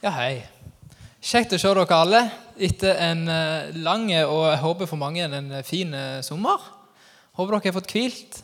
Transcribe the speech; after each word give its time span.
Ja, 0.00 0.14
hei. 0.16 0.38
Kjekt 1.20 1.52
å 1.52 1.58
se 1.60 1.68
dere 1.76 1.92
alle 1.92 2.20
etter 2.56 2.96
en 3.04 3.26
eh, 3.28 3.74
lang 3.84 4.06
og 4.24 4.46
jeg 4.48 4.60
håper 4.62 4.88
for 4.88 4.96
mange 4.96 5.26
en 5.26 5.50
fin 5.60 5.90
eh, 5.92 6.22
sommer. 6.24 6.62
Håper 7.36 7.58
dere 7.58 7.68
har 7.68 7.74
fått 7.76 7.92
hvilt. 7.92 8.38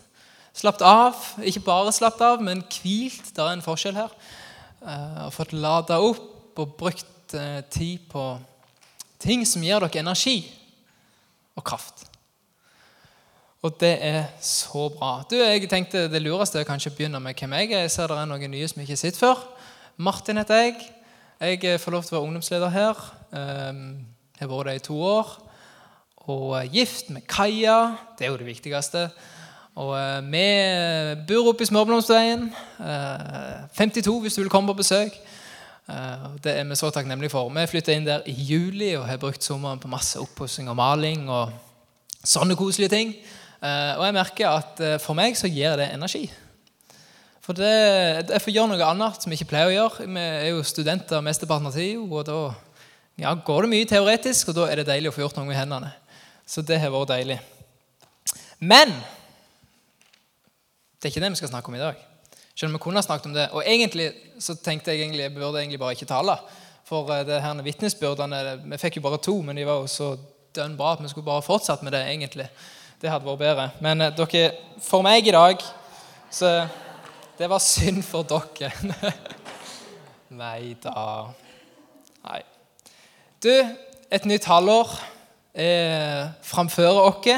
Slappet 0.53 0.85
av. 0.85 1.23
Ikke 1.41 1.63
bare 1.65 1.95
slappet 1.97 2.21
av, 2.27 2.43
men 2.45 2.61
hvilt. 2.61 3.31
Det 3.33 3.41
er 3.41 3.55
en 3.55 3.65
forskjell 3.65 3.97
her. 3.97 4.13
Eh, 4.85 5.23
Og 5.25 5.33
fått 5.33 5.55
lada 5.57 5.97
opp 6.05 6.61
og 6.61 6.75
brukt 6.77 7.33
eh, 7.33 7.63
tid 7.73 8.05
på 8.13 8.27
ting 9.25 9.47
som 9.49 9.65
gir 9.65 9.81
dere 9.81 10.03
energi 10.05 10.43
og 11.57 11.65
kraft. 11.65 12.05
Og 13.65 13.81
det 13.81 13.95
er 14.05 14.21
så 14.45 14.91
bra. 14.93 15.23
Du, 15.25 15.39
jeg 15.41 15.65
tenkte 15.73 16.05
Det 16.13 16.21
lureste 16.21 16.61
er 16.61 16.69
kanskje 16.69 16.93
å 16.93 16.99
begynne 17.01 17.23
med 17.25 17.41
hvem 17.41 17.57
jeg 17.63 17.73
er. 17.73 17.87
Jeg 17.87 17.97
ser 17.97 18.13
det 18.13 18.21
er 18.21 18.29
noen 18.29 18.53
nye 18.53 18.69
som 18.69 18.85
ikke 18.85 18.93
har 18.93 19.03
sett 19.07 19.17
før. 19.17 19.41
Martin 19.97 20.37
heter 20.37 20.67
jeg. 20.67 20.93
Jeg 21.41 21.65
eh, 21.65 21.81
får 21.81 21.93
lov 21.93 22.05
til 22.05 22.15
å 22.15 22.19
være 22.19 22.29
ungdomsleder 22.29 22.71
her. 22.73 23.01
Um, 23.31 23.81
jeg 24.37 24.45
har 24.45 24.53
vært 24.53 24.71
det 24.71 24.77
i 24.79 24.85
to 24.87 25.01
år. 25.05 25.33
Og 26.27 26.55
er 26.59 26.71
gift 26.73 27.11
med 27.13 27.27
Kaja. 27.29 27.97
Det 28.19 28.27
er 28.27 28.33
jo 28.33 28.39
det 28.41 28.49
viktigste. 28.49 29.09
Og 29.77 29.93
eh, 29.99 30.23
vi 30.33 30.47
bor 31.29 31.53
oppe 31.53 31.67
i 31.67 31.69
Smørblomstveien. 31.69 32.49
Eh, 32.81 33.67
52 33.77 34.17
hvis 34.25 34.39
du 34.39 34.43
vil 34.43 34.51
komme 34.53 34.73
på 34.73 34.81
besøk. 34.81 35.21
Eh, 35.93 36.27
det 36.45 36.57
er 36.57 36.65
vi 36.65 36.81
så 36.81 36.91
takknemlige 36.91 37.35
for. 37.37 37.53
Vi 37.53 37.69
flytta 37.69 37.93
inn 37.93 38.09
der 38.09 38.25
i 38.27 38.33
juli 38.33 38.95
og 38.97 39.05
har 39.11 39.21
brukt 39.21 39.45
sommeren 39.45 39.83
på 39.83 39.93
masse 39.93 40.17
oppussing 40.23 40.73
og 40.73 40.81
maling. 40.81 41.29
og 41.29 41.53
sånne 42.27 42.57
koselige 42.59 42.93
ting. 42.93 43.15
Eh, 43.63 43.93
og 43.99 44.05
jeg 44.07 44.17
merker 44.17 44.51
at 44.51 44.83
eh, 44.85 44.99
for 45.03 45.17
meg 45.19 45.37
så 45.39 45.51
gir 45.51 45.77
det 45.79 45.93
energi. 45.95 46.27
For 47.47 47.55
det, 47.55 47.75
jeg 48.27 48.43
får 48.43 48.55
gjøre 48.57 48.73
noe 48.73 48.87
annet 48.91 49.23
som 49.23 49.31
jeg 49.31 49.39
ikke 49.39 49.53
pleier 49.53 49.69
å 49.71 49.75
gjøre. 49.75 50.07
Vi 50.11 50.23
er 50.23 50.49
jo 50.51 50.63
studenter 50.67 51.23
mesteparten 51.23 51.69
av 51.69 51.77
tida, 51.77 52.01
og 52.03 52.25
da 52.27 52.39
ja, 53.23 53.31
går 53.39 53.63
det 53.63 53.71
mye 53.71 53.87
teoretisk, 53.87 54.51
og 54.51 54.57
da 54.57 54.65
er 54.67 54.81
det 54.81 54.89
deilig 54.89 55.13
å 55.13 55.15
få 55.15 55.23
gjort 55.23 55.39
noe 55.39 55.47
med 55.47 55.55
hendene. 55.55 55.93
Så 56.43 56.65
det 56.67 56.81
har 56.83 56.91
vært 56.91 57.13
deilig. 57.13 57.37
Men 58.59 58.91
det 60.99 61.07
er 61.07 61.13
ikke 61.13 61.23
det 61.23 61.31
vi 61.37 61.39
skal 61.39 61.53
snakke 61.53 61.71
om 61.71 61.77
i 61.79 61.85
dag. 61.85 62.01
Selv 62.51 62.73
om 62.73 62.75
vi 62.75 62.81
kunne 62.83 62.99
ha 62.99 63.07
snakket 63.07 63.29
om 63.31 63.37
det. 63.37 63.47
Og 63.55 63.63
egentlig 63.63 64.09
så 64.43 64.57
tenkte 64.59 64.91
jeg 64.91 65.05
egentlig, 65.05 65.29
jeg 65.29 65.35
burde 65.37 65.61
egentlig 65.61 65.79
bare 65.85 65.95
ikke 65.95 66.09
tale. 66.11 66.35
For 66.89 67.13
eh, 67.15 67.23
det 67.29 67.43
her 67.45 67.63
vitnesbyrdene 67.63 68.41
Vi 68.65 68.81
fikk 68.81 68.99
jo 68.99 69.05
bare 69.05 69.21
to, 69.23 69.37
men 69.47 69.59
de 69.59 69.69
var 69.69 69.85
jo 69.85 69.93
så 69.93 70.17
dønn 70.57 70.75
bra 70.79 70.97
at 70.97 71.05
vi 71.05 71.13
skulle 71.13 71.29
bare 71.29 71.47
fortsatt 71.47 71.87
med 71.87 71.95
det. 71.95 72.03
egentlig. 72.11 72.49
Det 72.99 73.13
hadde 73.13 73.29
vært 73.29 73.45
bedre. 73.45 73.71
Men 73.87 74.03
eh, 74.03 74.19
dere, 74.19 74.51
for 74.83 75.07
meg 75.07 75.31
i 75.31 75.37
dag 75.37 75.63
Så 76.33 76.51
det 77.39 77.51
var 77.51 77.59
synd 77.59 78.03
for 78.03 78.25
dere. 78.25 78.73
Nei 80.41 80.77
da. 80.83 81.29
Nei. 82.25 82.41
Du, 83.45 83.53
et 84.11 84.25
nytt 84.25 84.49
halvår 84.49 84.97
er 85.55 86.33
framfor 86.45 87.03
oss. 87.05 87.29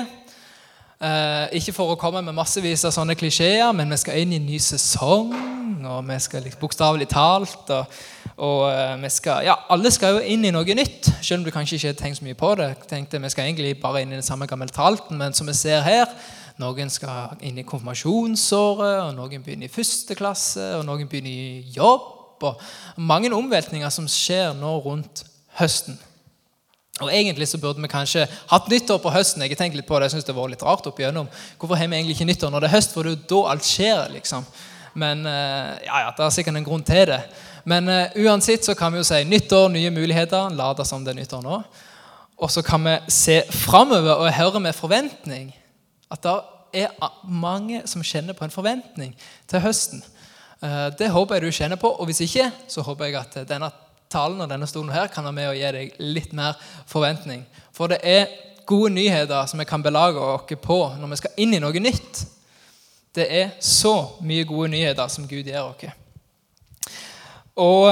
Eh, 0.99 1.59
ikke 1.61 1.75
for 1.77 1.95
å 1.95 1.99
komme 1.99 2.25
med 2.27 2.35
massevis 2.35 2.83
av 2.89 2.95
sånne 2.95 3.15
klisjeer, 3.19 3.69
men 3.77 3.91
vi 3.91 3.99
skal 4.01 4.23
inn 4.23 4.33
i 4.35 4.39
en 4.41 4.49
ny 4.49 4.59
sesong. 4.63 5.35
Og 5.79 6.01
vi 6.09 6.17
skal 6.21 6.43
liksom, 6.43 6.61
bokstavelig 6.63 7.07
talt 7.11 7.71
og, 7.71 7.99
og 8.43 8.65
eh, 8.71 8.97
vi 9.05 9.11
skal, 9.15 9.45
ja, 9.47 9.55
Alle 9.71 9.93
skal 9.95 10.17
jo 10.17 10.25
inn 10.35 10.47
i 10.47 10.51
noe 10.55 10.79
nytt, 10.79 11.11
selv 11.21 11.41
om 11.41 11.47
du 11.47 11.53
kanskje 11.55 11.79
ikke 11.79 11.93
har 11.93 12.01
tenkt 12.01 12.19
så 12.19 12.27
mye 12.27 12.39
på 12.39 12.51
det. 12.59 12.73
Tenkte 12.91 13.23
Vi 13.23 13.31
skal 13.35 13.47
egentlig 13.47 13.77
bare 13.83 14.03
inn 14.03 14.13
i 14.15 14.19
den 14.19 14.27
samme 14.27 14.51
gamle 14.51 14.71
tralten, 14.75 15.19
men 15.19 15.35
som 15.35 15.47
vi 15.47 15.55
ser 15.59 15.87
her 15.87 16.11
Noen 16.59 16.91
skal 16.91 17.39
inn 17.47 17.61
i 17.61 17.67
konfirmasjonsåret, 17.67 19.05
og 19.05 19.13
noen 19.15 19.43
begynner 19.45 19.69
i 19.69 19.73
første 19.73 20.17
klasse, 20.19 20.65
og 20.75 20.85
noen 20.89 21.07
begynner 21.07 21.31
i 21.31 21.75
jobb. 21.77 22.43
og 22.43 22.63
Mange 22.99 23.31
omveltninger 23.35 23.91
som 23.95 24.09
skjer 24.11 24.57
nå 24.59 24.73
rundt 24.83 25.23
høsten. 25.61 25.99
Og 26.99 27.13
Egentlig 27.15 27.47
så 27.47 27.61
burde 27.63 27.83
vi 27.83 27.91
kanskje 27.91 28.25
hatt 28.51 28.67
nyttår 28.71 28.99
på 28.99 29.13
høsten. 29.15 29.45
Jeg 29.47 29.59
tenkte 29.59 29.79
litt 29.79 29.87
på 29.87 29.99
det, 29.99 30.09
jeg 30.09 30.17
synes 30.17 30.27
det 30.27 30.35
var 30.35 30.51
litt 30.51 30.65
rart 30.67 30.87
opp 30.91 30.99
igjennom. 30.99 31.29
Hvorfor 31.59 31.79
har 31.79 31.87
vi 31.87 31.95
egentlig 31.95 32.17
ikke 32.17 32.27
nyttår 32.27 32.51
når 32.51 32.65
det 32.65 32.71
er 32.71 32.75
høst? 32.75 32.95
For 32.95 33.07
det 33.07 33.13
er 33.13 33.21
jo 33.21 33.29
da 33.31 33.43
alt 33.53 33.69
skjer. 33.69 34.03
liksom. 34.17 34.49
Men 34.99 35.23
eh, 35.31 35.77
ja, 35.87 36.01
ja, 36.03 36.11
det 36.17 36.25
er 36.27 36.35
sikkert 36.35 36.59
en 36.59 36.67
grunn 36.67 36.83
til 36.83 37.05
det. 37.13 37.21
Men 37.69 37.91
uh, 37.91 38.17
uansett 38.25 38.65
så 38.65 38.75
kan 38.75 38.91
vi 38.91 38.99
jo 38.99 39.07
si 39.07 39.21
nyttår, 39.29 39.69
nye 39.71 39.93
muligheter. 39.95 40.51
Lade 40.59 40.87
som 40.89 41.05
det 41.05 41.13
er 41.13 41.21
nyttår 41.21 41.45
nå. 41.45 41.61
Og 42.39 42.51
så 42.51 42.65
kan 42.67 42.83
vi 42.83 42.97
se 43.13 43.43
framover 43.53 44.25
og 44.25 44.35
høre 44.35 44.63
med 44.63 44.75
forventning 44.75 45.53
at 46.11 46.25
det 46.25 46.37
er 46.85 47.11
mange 47.25 47.83
som 47.89 48.05
kjenner 48.05 48.37
på 48.37 48.47
en 48.47 48.55
forventning 48.55 49.15
til 49.49 49.63
høsten. 49.65 50.03
Uh, 50.63 50.89
det 50.99 51.11
håper 51.15 51.39
jeg 51.39 51.45
du 51.45 51.59
kjenner 51.61 51.81
på. 51.81 51.91
Og 51.91 52.09
hvis 52.09 52.23
ikke, 52.27 52.51
så 52.69 52.85
håper 52.87 53.09
jeg 53.09 53.21
at 53.21 53.39
denne 53.49 53.71
talen 54.11 54.41
og 54.41 54.51
denne 54.51 54.67
stolen 54.69 54.93
her 54.93 55.11
kan 55.13 55.27
være 55.27 55.37
med 55.37 55.51
å 55.51 55.57
gi 55.57 55.73
deg 55.77 56.01
litt 56.01 56.33
mer 56.37 56.57
forventning. 56.89 57.45
For 57.77 57.93
det 57.93 58.01
er 58.03 58.29
gode 58.69 58.93
nyheter 58.97 59.47
som 59.49 59.61
vi 59.61 59.69
kan 59.69 59.85
belage 59.85 60.21
oss 60.21 60.49
på 60.61 60.79
når 61.01 61.13
vi 61.13 61.21
skal 61.23 61.41
inn 61.45 61.55
i 61.57 61.63
noe 61.63 61.83
nytt. 61.83 62.25
Det 63.17 63.27
er 63.33 63.55
så 63.65 63.95
mye 64.25 64.47
gode 64.49 64.73
nyheter 64.75 65.09
som 65.13 65.29
Gud 65.29 65.49
gir 65.49 65.63
oss. 65.65 65.89
Og 67.59 67.89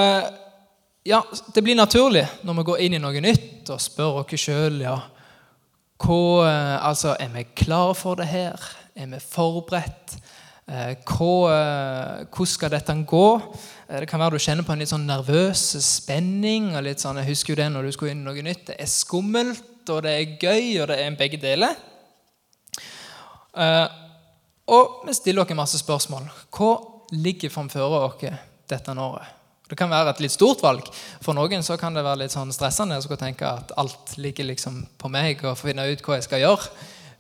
ja, 1.07 1.21
det 1.55 1.63
blir 1.63 1.79
naturlig 1.79 2.27
når 2.45 2.59
vi 2.59 2.67
går 2.71 2.83
inn 2.87 2.97
i 2.99 3.03
noe 3.03 3.23
nytt 3.23 3.71
og 3.73 3.83
spør 3.83 4.21
oss 4.23 4.41
sjøl 4.41 4.81
ja, 4.85 4.97
hva, 6.03 6.81
altså, 6.85 7.17
er 7.21 7.31
vi 7.33 7.47
klare 7.57 7.95
for 7.95 8.19
det 8.21 8.29
her. 8.29 8.61
Er 8.97 9.09
vi 9.13 9.21
forberedt? 9.23 10.17
Hva, 10.67 11.31
hvordan 12.27 12.51
skal 12.51 12.73
dette 12.75 12.97
gå? 13.07 13.27
Det 13.87 14.09
kan 14.11 14.21
være 14.21 14.35
du 14.35 14.43
kjenner 14.43 14.67
på 14.67 14.75
en 14.75 14.83
litt 14.83 14.91
sånn 14.91 15.07
nervøs 15.07 15.63
spenning. 15.85 16.75
og 16.75 16.83
litt 16.83 17.01
sånn, 17.01 17.21
Jeg 17.23 17.31
husker 17.31 17.55
jo 17.55 17.63
det 17.63 17.71
når 17.73 17.83
du 17.83 17.93
skulle 17.93 18.11
inn 18.17 18.25
noe 18.25 18.43
nytt. 18.43 18.67
Det 18.67 18.77
er 18.81 18.91
skummelt, 18.91 19.89
og 19.89 20.03
det 20.03 20.13
er 20.13 20.37
gøy, 20.43 20.81
og 20.83 20.89
det 20.89 20.99
er 20.99 21.17
begge 21.17 21.39
deler. 21.41 21.77
Og 24.67 25.07
vi 25.07 25.15
stiller 25.15 25.47
dere 25.47 25.57
masse 25.57 25.79
spørsmål. 25.79 26.27
Hva 26.51 26.73
ligger 27.15 27.53
framfor 27.55 27.87
oss 27.87 28.25
dette 28.69 28.99
året? 28.99 29.46
Det 29.67 29.77
kan 29.79 29.91
være 29.91 30.13
et 30.13 30.21
litt 30.23 30.35
stort 30.35 30.63
valg. 30.63 30.87
For 31.25 31.35
noen 31.35 31.65
så 31.67 31.75
kan 31.81 31.95
det 31.97 32.05
være 32.07 32.23
litt 32.23 32.35
sånn 32.35 32.53
stressende 32.55 33.01
å 33.03 33.19
tenke 33.19 33.49
at 33.49 33.75
alt 33.77 34.15
ligger 34.21 34.47
liksom 34.53 34.85
på 34.99 35.11
meg 35.11 35.43
og 35.45 35.59
finne 35.59 35.89
ut 35.91 36.05
hva 36.07 36.21
jeg 36.21 36.29
skal 36.29 36.45
gjøre 36.45 36.71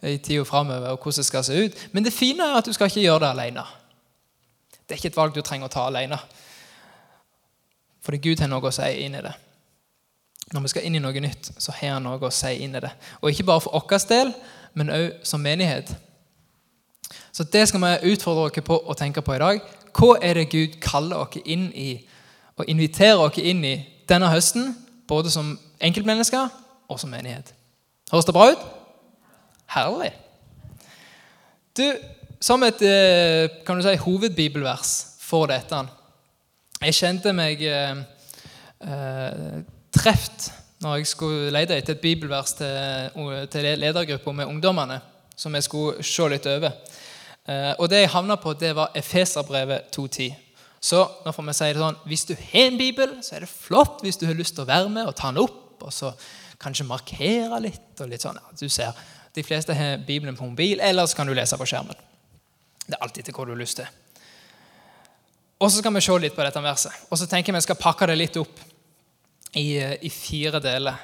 i 0.06 0.18
tida 0.22 0.44
framover. 0.46 0.92
og 0.92 1.02
hvordan 1.02 1.22
det 1.22 1.26
skal 1.26 1.44
se 1.44 1.64
ut. 1.64 1.82
Men 1.92 2.04
det 2.04 2.14
fine 2.14 2.44
er 2.44 2.58
at 2.60 2.66
du 2.66 2.72
skal 2.72 2.86
ikke 2.86 3.02
gjøre 3.02 3.24
det 3.24 3.32
alene. 3.32 3.66
Det 4.86 4.94
er 4.94 5.00
ikke 5.00 5.10
et 5.14 5.16
valg 5.16 5.34
du 5.34 5.42
trenger 5.42 5.66
å 5.66 5.74
ta 5.74 5.88
alene. 5.88 6.18
Fordi 8.06 8.22
Gud 8.22 8.40
har 8.40 8.48
noe 8.48 8.70
å 8.70 8.74
si 8.74 8.86
inn 9.02 9.18
i 9.18 9.24
det. 9.24 9.34
Når 10.54 10.62
vi 10.62 10.70
skal 10.70 10.84
inn 10.86 10.94
i 10.94 11.02
noe 11.02 11.20
nytt, 11.20 11.50
så 11.58 11.74
har 11.74 11.96
han 11.96 12.04
noe 12.06 12.22
å 12.22 12.30
si 12.30 12.52
inn 12.62 12.76
i 12.78 12.82
det. 12.84 12.92
Og 13.18 13.32
ikke 13.32 13.48
bare 13.48 13.64
for 13.64 13.74
vår 13.74 14.04
del, 14.06 14.30
men 14.78 14.92
òg 14.94 15.24
som 15.26 15.42
menighet. 15.42 15.90
Så 17.34 17.44
det 17.50 17.66
skal 17.68 17.82
vi 17.82 18.12
utfordre 18.12 18.46
dere 18.48 18.62
på 18.64 18.78
å 18.78 18.94
tenke 18.94 19.24
på 19.26 19.34
i 19.34 19.40
dag. 19.42 19.64
Hva 19.96 20.12
er 20.22 20.38
det 20.38 20.52
Gud 20.52 20.78
kaller 20.80 21.26
dere 21.26 21.42
inn 21.50 21.66
i, 21.74 22.06
og 22.56 22.68
inviterer 22.68 23.20
dere 23.20 23.44
inn 23.50 23.64
i 23.64 23.76
denne 24.08 24.30
høsten? 24.32 24.72
Både 25.08 25.30
som 25.30 25.54
enkeltmennesker 25.80 26.48
og 26.88 27.00
som 27.00 27.10
menighet. 27.10 27.52
Høres 28.12 28.26
det 28.26 28.34
bra 28.34 28.50
ut? 28.52 28.62
Herlig. 29.74 30.12
Du, 31.76 31.84
Som 32.40 32.62
et 32.62 32.82
kan 33.66 33.78
du 33.78 33.82
si, 33.82 33.96
hovedbibelvers 33.96 34.90
for 35.26 35.48
dette 35.50 35.78
Jeg 36.82 36.94
kjente 36.94 37.32
meg 37.32 37.62
eh, 37.64 37.96
eh, 38.84 39.62
treft 39.90 40.50
når 40.84 40.98
jeg 40.98 41.08
skulle 41.08 41.50
lete 41.50 41.76
etter 41.76 41.96
et 41.96 42.02
bibelvers 42.02 42.52
til, 42.58 43.46
til 43.50 43.68
ledergruppa 43.80 44.32
med 44.32 44.46
ungdommene, 44.46 45.00
som 45.36 45.54
jeg 45.54 45.64
skulle 45.64 46.04
se 46.04 46.28
litt 46.28 46.46
over. 46.46 46.74
Eh, 47.48 47.72
og 47.78 47.88
det 47.90 48.02
jeg 48.02 48.12
havna 48.12 48.36
på, 48.36 48.52
det 48.52 48.74
var 48.76 48.92
Efeserbrevet 48.94 49.88
2.10. 49.96 50.34
Så 50.86 51.02
nå 51.24 51.32
får 51.34 51.46
vi 51.48 51.54
si 51.58 51.68
det 51.74 51.82
sånn, 51.82 52.00
hvis 52.06 52.26
du 52.28 52.34
har 52.38 52.68
en 52.68 52.78
bibel, 52.78 53.16
så 53.26 53.36
er 53.36 53.42
det 53.42 53.50
flott 53.50 54.04
hvis 54.06 54.20
du 54.20 54.26
har 54.28 54.36
lyst 54.38 54.54
til 54.54 54.62
å 54.62 54.68
være 54.68 54.90
med 54.92 55.08
og 55.10 55.16
ta 55.18 55.32
den 55.32 55.42
opp. 55.42 55.82
Og 55.82 55.92
så 55.92 56.12
kanskje 56.62 56.86
markere 56.88 57.58
litt. 57.64 57.92
og 58.00 58.10
litt 58.10 58.22
sånn, 58.24 58.38
du 58.58 58.68
ser, 58.68 58.94
De 59.36 59.42
fleste 59.44 59.74
har 59.76 59.98
Bibelen 60.00 60.36
på 60.36 60.46
mobil, 60.48 60.80
eller 60.80 61.04
så 61.04 61.18
kan 61.18 61.28
du 61.28 61.34
lese 61.36 61.58
på 61.60 61.66
skjermen. 61.68 61.98
Det 62.86 62.94
er 62.94 63.02
alltid 63.04 63.26
til 63.26 63.34
hva 63.36 63.44
du 63.44 63.50
har 63.52 63.58
lyst 63.60 63.76
til. 63.76 63.88
Og 65.60 65.68
så 65.68 65.82
skal 65.82 65.92
vi 65.92 66.00
se 66.04 66.16
litt 66.22 66.36
på 66.36 66.44
dette 66.44 66.62
verset. 66.64 67.02
Og 67.10 67.18
så 67.18 67.26
tenker 67.28 67.52
jeg 67.52 67.58
vi 67.58 67.66
skal 67.66 67.78
pakke 67.80 68.08
det 68.08 68.16
litt 68.16 68.38
opp 68.40 68.62
i, 69.56 69.76
i 69.76 70.10
fire 70.12 70.60
deler. 70.64 71.02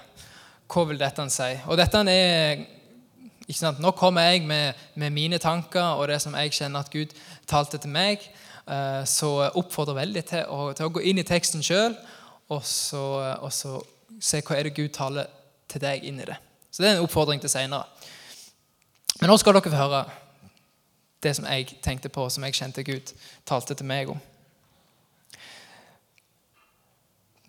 Hva 0.73 0.87
vil 0.89 1.01
dette 1.01 1.27
si? 1.33 1.51
Og 1.69 1.77
dette 1.77 2.01
er 2.09 2.63
ikke 3.49 3.59
sant? 3.59 3.81
Nå 3.83 3.93
kommer 3.99 4.31
jeg 4.31 4.47
med, 4.49 4.79
med, 4.95 5.13
mine 5.13 5.41
tanker 5.43 5.99
og 5.99 6.09
det 6.09 6.21
som 6.23 6.37
jeg 6.39 6.55
kjenner 6.57 6.85
at 6.85 6.93
Gud 6.93 7.13
talte 7.49 7.81
til 7.81 7.93
meg. 7.93 8.25
Eh, 8.67 9.05
så 9.05 9.29
oppfordrer 9.59 9.99
veldig 9.99 10.23
til 10.29 10.47
å, 10.47 10.71
til 10.77 10.87
å 10.87 10.93
gå 10.95 11.03
inn 11.11 11.19
i 11.19 11.27
teksten 11.27 11.65
sjøl 11.67 11.97
og, 12.53 12.63
og, 12.63 13.49
så 13.51 13.79
se 14.23 14.43
hva 14.47 14.59
er 14.59 14.69
det 14.69 14.77
Gud 14.77 14.93
taler 14.95 15.31
til 15.73 15.83
deg 15.83 16.05
inn 16.07 16.21
i 16.23 16.27
det. 16.29 16.37
Så 16.71 16.83
det 16.83 16.91
er 16.91 16.99
en 16.99 17.07
oppfordring 17.07 17.41
til 17.43 17.51
seinere. 17.51 17.89
Men 19.19 19.33
nå 19.33 19.39
skal 19.41 19.57
dere 19.57 19.73
få 19.73 19.81
høre 19.81 20.03
det 21.23 21.33
som 21.39 21.47
jeg 21.49 21.79
tenkte 21.83 22.11
på, 22.13 22.29
som 22.31 22.45
jeg 22.47 22.55
kjente 22.59 22.85
Gud 22.87 23.13
talte 23.49 23.75
til 23.79 23.89
meg 23.89 24.13
om. 24.13 24.21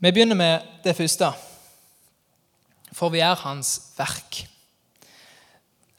Vi 0.04 0.12
begynner 0.12 0.38
med 0.38 0.66
det 0.84 0.96
første. 0.98 1.30
For 2.94 3.14
vi 3.14 3.22
er 3.26 3.38
hans 3.46 3.94
verk. 3.98 4.44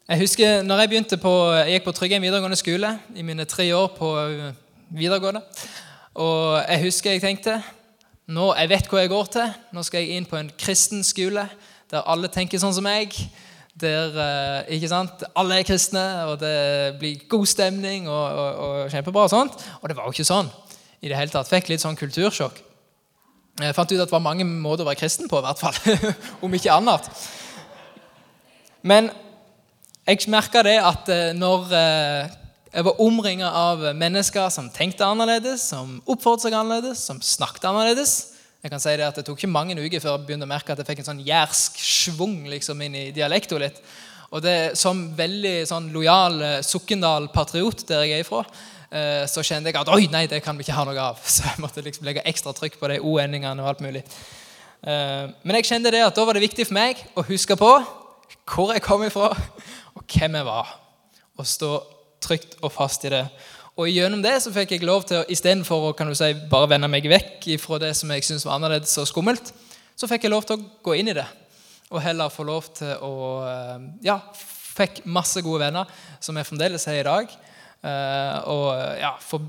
Jeg 0.09 0.21
husker 0.21 0.67
når 0.67 0.85
jeg 0.85 1.19
på, 1.23 1.33
jeg 1.55 1.79
gikk 1.79 1.87
på 1.87 1.95
Tryggheim 1.97 2.23
videregående 2.23 2.59
skole 2.61 2.91
i 3.15 3.23
mine 3.23 3.47
tre 3.49 3.71
år 3.75 3.95
på 3.97 4.11
videregående. 4.91 5.43
Og 6.15 6.61
jeg 6.69 6.85
husker 6.85 7.17
jeg 7.17 7.25
tenkte 7.25 7.59
nå, 8.27 8.55
Jeg 8.57 8.69
vet 8.71 8.87
hva 8.89 9.01
jeg 9.03 9.13
går 9.13 9.27
til. 9.33 9.57
Nå 9.77 9.83
skal 9.85 10.01
jeg 10.01 10.17
inn 10.17 10.29
på 10.29 10.39
en 10.39 10.51
kristen 10.59 11.05
skole 11.05 11.49
der 11.93 12.07
alle 12.11 12.31
tenker 12.33 12.59
sånn 12.59 12.75
som 12.75 12.87
meg. 12.87 13.13
Der 13.75 14.15
øh, 14.15 14.75
ikke 14.77 14.89
sant, 14.89 15.25
alle 15.37 15.59
er 15.59 15.67
kristne, 15.67 16.05
og 16.31 16.39
det 16.41 16.95
blir 17.01 17.25
god 17.29 17.47
stemning 17.51 18.07
og, 18.09 18.39
og, 18.39 18.61
og 18.65 18.93
kjempebra. 18.93 19.27
Og 19.27 19.33
sånt. 19.33 19.67
Og 19.83 19.91
det 19.91 19.97
var 19.99 20.09
jo 20.09 20.15
ikke 20.15 20.27
sånn 20.27 20.51
i 21.05 21.11
det 21.11 21.19
hele 21.19 21.33
tatt. 21.33 21.51
Fikk 21.51 21.69
litt 21.73 21.85
sånn 21.85 21.99
kultursjokk. 21.99 22.63
Jeg 23.61 23.75
fant 23.77 23.93
ut 23.93 24.01
at 24.01 24.09
det 24.09 24.15
var 24.15 24.23
mange 24.25 24.47
måter 24.47 24.83
å 24.83 24.89
være 24.89 24.99
kristen 24.99 25.29
på, 25.31 25.39
i 25.39 25.45
hvert 25.45 25.61
fall. 25.61 25.77
Om 26.45 26.57
ikke 26.57 26.75
annet. 26.75 27.11
Men 28.83 29.13
jeg 30.05 30.27
merka 30.33 30.65
det 30.67 30.79
at 30.83 31.11
eh, 31.13 31.31
når 31.37 31.77
eh, 31.79 32.33
jeg 32.75 32.87
var 32.89 33.01
omringa 33.03 33.51
av 33.55 33.85
mennesker 33.95 34.51
som 34.51 34.71
tenkte 34.75 35.07
annerledes, 35.07 35.63
som 35.71 36.01
oppførte 36.11 36.47
seg 36.47 36.57
annerledes, 36.59 37.05
som 37.07 37.23
snakket 37.23 37.69
annerledes 37.71 38.17
jeg 38.65 38.73
kan 38.73 38.81
si 38.81 38.95
Det 38.97 39.05
at 39.05 39.19
det 39.19 39.27
tok 39.27 39.37
ikke 39.37 39.53
mange 39.53 39.75
uker 39.77 40.01
før 40.01 40.15
jeg 40.15 40.25
begynte 40.25 40.47
å 40.47 40.49
merke 40.49 40.73
at 40.73 40.79
jeg 40.81 40.89
fikk 40.89 41.03
en 41.03 41.09
sånn 41.11 41.19
jærsk 41.21 41.75
schwung 41.77 42.47
liksom 42.49 42.79
inn 42.81 42.95
i 42.97 43.03
dialekta 43.13 43.59
litt. 43.61 43.77
Og 44.33 44.41
det 44.41 44.79
Som 44.81 45.11
veldig 45.19 45.67
sånn 45.69 45.91
lojal 45.93 46.41
eh, 46.41 46.63
Sokndal-patriot 46.65 47.85
der 47.91 48.07
jeg 48.07 48.23
er 48.23 48.25
ifra, 48.25 48.41
Eh, 48.95 49.25
så 49.27 49.43
kjente 49.43 49.73
jeg 49.73 49.79
at 49.81 49.91
oi, 49.91 50.07
nei, 50.13 50.27
det 50.31 50.39
kan 50.45 50.55
vi 50.55 50.63
ikke 50.63 50.77
ha 50.77 50.85
noe 50.87 51.01
av. 51.11 51.19
Så 51.35 51.47
jeg 51.49 51.63
måtte 51.63 51.83
liksom 51.85 52.07
legge 52.07 52.25
ekstra 52.31 52.55
trykk 52.55 52.79
på 52.79 52.91
de 52.93 53.01
o-endingene 53.03 53.63
og 53.63 53.73
alt 53.73 53.83
mulig. 53.85 54.05
Eh, 54.85 55.27
men 55.43 55.59
jeg 55.59 55.71
kjente 55.73 55.93
det 55.95 56.05
at 56.05 56.15
da 56.15 56.27
var 56.27 56.39
det 56.39 56.45
viktig 56.45 56.69
for 56.69 56.79
meg 56.79 57.03
å 57.19 57.27
huske 57.27 57.59
på 57.59 57.73
hvor 58.51 58.75
jeg 58.75 58.85
kom 58.85 59.03
ifra, 59.07 59.31
og 59.97 60.05
hvem 60.11 60.37
jeg 60.39 60.47
var. 60.47 60.75
Og 61.41 61.49
stå 61.49 61.71
trygt 62.25 62.57
og 62.63 62.73
fast 62.75 63.05
i 63.07 63.13
det. 63.13 63.27
Og 63.75 63.91
gjennom 63.91 64.23
det 64.23 64.37
så 64.43 64.53
fikk 64.55 64.77
jeg 64.77 64.87
lov 64.87 65.07
til, 65.09 65.25
istedenfor 65.35 65.89
å 65.89 65.95
kan 65.99 66.11
du 66.11 66.15
si, 66.17 66.31
bare 66.51 66.71
vende 66.71 66.91
meg 66.91 67.07
vekk 67.11 67.49
fra 67.63 67.81
det 67.83 67.93
som 67.99 68.13
jeg 68.15 68.27
syntes 68.27 68.47
var 68.47 68.59
annerledes 68.59 68.95
og 69.03 69.09
skummelt, 69.11 69.51
så 69.99 70.09
fikk 70.11 70.27
jeg 70.27 70.35
lov 70.35 70.47
til 70.47 70.59
å 70.59 70.67
gå 70.87 70.95
inn 71.01 71.11
i 71.11 71.17
det. 71.17 71.27
Og 71.91 72.03
heller 72.03 72.33
få 72.33 72.47
lov 72.47 72.71
til 72.75 72.95
å 73.05 73.15
eh, 73.47 73.89
Ja, 74.07 74.19
fikk 74.75 75.03
masse 75.07 75.43
gode 75.45 75.67
venner, 75.67 75.91
som 76.23 76.39
jeg 76.39 76.49
fremdeles 76.49 76.87
har 76.91 76.99
i 76.99 77.07
dag. 77.07 77.35
Eh, 77.85 78.39
og 78.51 78.71
ja, 78.99 79.13
for, 79.23 79.43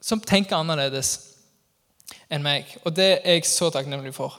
som 0.00 0.22
tenker 0.22 0.60
annerledes 0.60 1.16
enn 2.32 2.44
meg. 2.44 2.70
Og 2.84 2.94
det 2.96 3.10
er 3.20 3.38
jeg 3.38 3.48
så 3.48 3.68
takknemlig 3.72 4.14
for. 4.16 4.38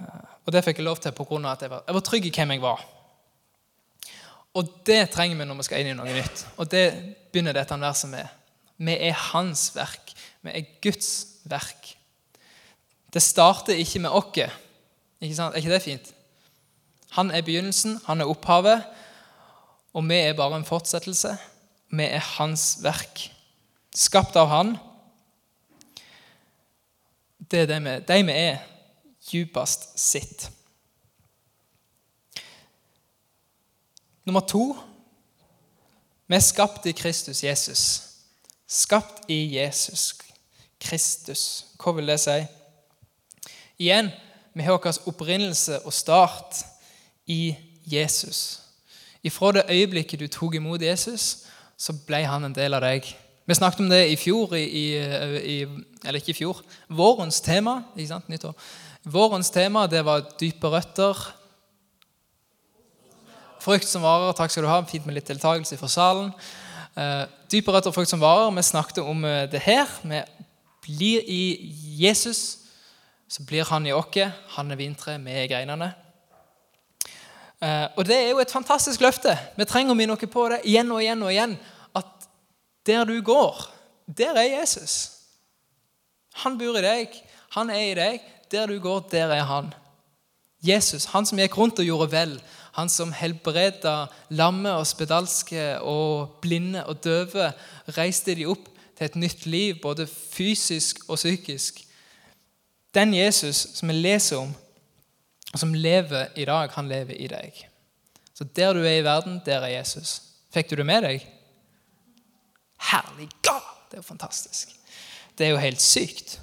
Eh, 0.00 0.24
og 0.44 0.54
det 0.54 0.64
fikk 0.64 0.80
jeg 0.80 0.88
lov 0.88 1.00
til 1.04 1.12
pga. 1.16 1.40
at 1.52 1.62
jeg 1.62 1.70
var, 1.70 1.84
jeg 1.86 1.98
var 2.00 2.06
trygg 2.08 2.26
i 2.26 2.34
hvem 2.34 2.56
jeg 2.56 2.64
var. 2.64 2.84
Og 4.56 4.70
det 4.86 5.10
trenger 5.12 5.38
vi 5.38 5.46
når 5.46 5.60
vi 5.60 5.66
skal 5.68 5.82
inn 5.82 5.92
i 5.92 5.96
noe 5.98 6.08
nytt. 6.12 6.44
Og 6.56 6.70
det 6.70 6.86
begynner 7.32 7.56
dette 7.56 7.76
verset 7.80 8.10
med. 8.12 8.26
Vi 8.78 8.94
er 8.94 9.16
hans 9.32 9.68
verk. 9.74 10.14
Vi 10.44 10.54
er 10.54 10.70
Guds 10.82 11.10
verk. 11.48 11.92
Det 13.12 13.22
starter 13.24 13.78
ikke 13.78 14.02
med 14.04 14.14
oss. 14.14 14.56
Ikke 15.20 15.34
sant? 15.34 15.54
Er 15.54 15.62
ikke 15.62 15.74
det 15.74 15.82
fint? 15.84 16.14
Han 17.16 17.30
er 17.32 17.42
begynnelsen, 17.42 17.96
han 18.04 18.20
er 18.20 18.28
opphavet, 18.28 18.84
og 19.96 20.04
vi 20.08 20.18
er 20.20 20.36
bare 20.36 20.58
en 20.60 20.66
fortsettelse. 20.68 21.32
Vi 21.90 22.04
er 22.04 22.20
hans 22.36 22.78
verk, 22.84 23.30
skapt 23.96 24.36
av 24.36 24.50
han. 24.52 24.74
Det 27.48 27.64
er 27.64 27.70
det 27.70 27.80
vi, 27.80 27.94
de 28.10 28.18
vi 28.28 28.36
er, 28.36 28.60
djupest 29.30 29.88
sitt. 29.98 30.50
Nummer 34.28 34.40
to 34.44 34.76
vi 36.28 36.36
er 36.36 36.42
skapt 36.44 36.86
i 36.86 36.92
Kristus 36.92 37.38
Jesus. 37.44 37.82
Skapt 38.68 39.22
i 39.32 39.56
Jesus 39.56 40.18
Kristus. 40.80 41.44
Hva 41.80 41.94
vil 41.96 42.10
det 42.12 42.18
si? 42.20 42.34
Igjen, 43.80 44.10
vi 44.52 44.66
har 44.66 44.76
vår 44.76 44.98
opprinnelse 45.08 45.78
og 45.80 45.96
start 45.96 46.60
i 47.24 47.56
Jesus. 47.88 48.60
Ifra 49.24 49.54
det 49.56 49.64
øyeblikket 49.70 50.20
du 50.20 50.28
tok 50.28 50.60
imot 50.60 50.84
Jesus, 50.84 51.46
så 51.78 51.96
ble 51.96 52.20
han 52.28 52.44
en 52.44 52.58
del 52.58 52.76
av 52.76 52.84
deg. 52.84 53.08
Vi 53.48 53.56
snakket 53.56 53.80
om 53.80 53.88
det 53.88 54.10
i 54.12 54.20
fjor, 54.20 54.52
i, 54.60 54.92
i, 55.40 55.56
eller 56.04 56.20
ikke 56.20 56.36
i 56.36 56.40
fjor, 56.42 56.60
vårens 56.88 57.40
tema. 57.40 57.80
ikke 57.96 58.12
sant, 58.12 58.28
nytt 58.28 58.44
år. 58.44 58.60
Vårens 59.08 59.50
tema 59.50 59.86
det 59.88 60.04
var 60.04 60.28
dype 60.36 60.68
røtter. 60.68 61.37
Frukt 63.60 63.88
som 63.88 64.04
varer. 64.04 64.32
Takk 64.38 64.52
skal 64.52 64.64
du 64.64 64.70
ha. 64.70 64.78
Fint 64.86 65.06
med 65.06 65.18
litt 65.18 65.28
deltakelse 65.28 65.78
fra 65.80 65.90
salen. 65.90 66.32
Uh, 66.98 67.26
dype 67.50 67.72
røtter 67.74 67.94
frukt 67.94 68.10
som 68.10 68.22
varer. 68.22 68.50
Vi 68.56 68.64
snakket 68.66 69.02
om 69.02 69.24
uh, 69.26 69.46
det 69.50 69.62
her. 69.64 69.90
Vi 70.02 70.22
blir 70.88 71.24
i 71.26 71.42
Jesus, 72.00 72.58
så 73.28 73.44
blir 73.46 73.66
han 73.68 73.86
i 73.86 73.92
oss. 73.92 74.18
Han 74.56 74.70
er 74.70 74.80
vintreet, 74.80 75.24
vi 75.24 75.34
er 75.36 75.50
greinene. 75.50 75.92
Uh, 77.58 77.90
og 77.98 78.06
det 78.06 78.16
er 78.16 78.30
jo 78.30 78.38
et 78.42 78.54
fantastisk 78.54 79.02
løfte. 79.02 79.34
Vi 79.58 79.66
trenger 79.66 79.92
å 79.92 79.98
minne 79.98 80.14
noe 80.14 80.30
på 80.30 80.46
det 80.52 80.62
igjen 80.64 80.94
og 80.94 81.02
igjen 81.02 81.24
og 81.26 81.34
igjen. 81.34 81.56
At 81.98 82.28
der 82.86 83.04
du 83.04 83.18
går, 83.22 83.66
der 84.06 84.38
er 84.38 84.52
Jesus. 84.60 84.94
Han 86.44 86.58
bor 86.58 86.78
i 86.78 86.84
deg, 86.84 87.18
han 87.56 87.70
er 87.74 87.84
i 87.88 87.96
deg. 87.98 88.34
Der 88.48 88.70
du 88.70 88.78
går, 88.80 89.02
der 89.10 89.34
er 89.34 89.44
han. 89.44 89.74
Jesus, 90.64 91.10
han 91.12 91.26
som 91.28 91.38
gikk 91.38 91.58
rundt 91.58 91.82
og 91.82 91.86
gjorde 91.86 92.12
vel. 92.14 92.38
Han 92.78 92.88
som 92.88 93.10
helbreda 93.12 94.06
lamme 94.30 94.70
og 94.78 94.86
spedalske 94.86 95.80
og 95.82 96.38
blinde 96.42 96.84
og 96.86 97.00
døve. 97.02 97.50
Reiste 97.96 98.36
de 98.38 98.46
opp 98.46 98.68
til 98.94 99.08
et 99.08 99.16
nytt 99.18 99.46
liv, 99.46 99.80
både 99.82 100.06
fysisk 100.06 101.02
og 101.08 101.18
psykisk. 101.18 101.82
Den 102.94 103.14
Jesus 103.14 103.66
som 103.74 103.90
vi 103.90 103.96
leser 103.98 104.38
om, 104.38 104.54
og 105.52 105.58
som 105.58 105.74
lever 105.74 106.30
i 106.36 106.44
dag, 106.44 106.70
han 106.74 106.88
lever 106.88 107.18
i 107.18 107.26
deg. 107.30 107.64
Så 108.34 108.44
der 108.44 108.72
du 108.72 108.84
er 108.84 109.00
i 109.00 109.04
verden, 109.04 109.40
der 109.46 109.64
er 109.66 109.78
Jesus. 109.78 110.20
Fikk 110.54 110.70
du 110.70 110.76
det 110.78 110.86
med 110.86 111.02
deg? 111.02 111.24
Herlig 112.90 113.26
God! 113.42 113.66
Det 113.88 113.98
er 113.98 114.04
jo 114.04 114.06
fantastisk. 114.06 114.70
Det 115.38 115.46
er 115.46 115.50
jo 115.50 115.62
helt 115.62 115.82
sykt. 115.82 116.40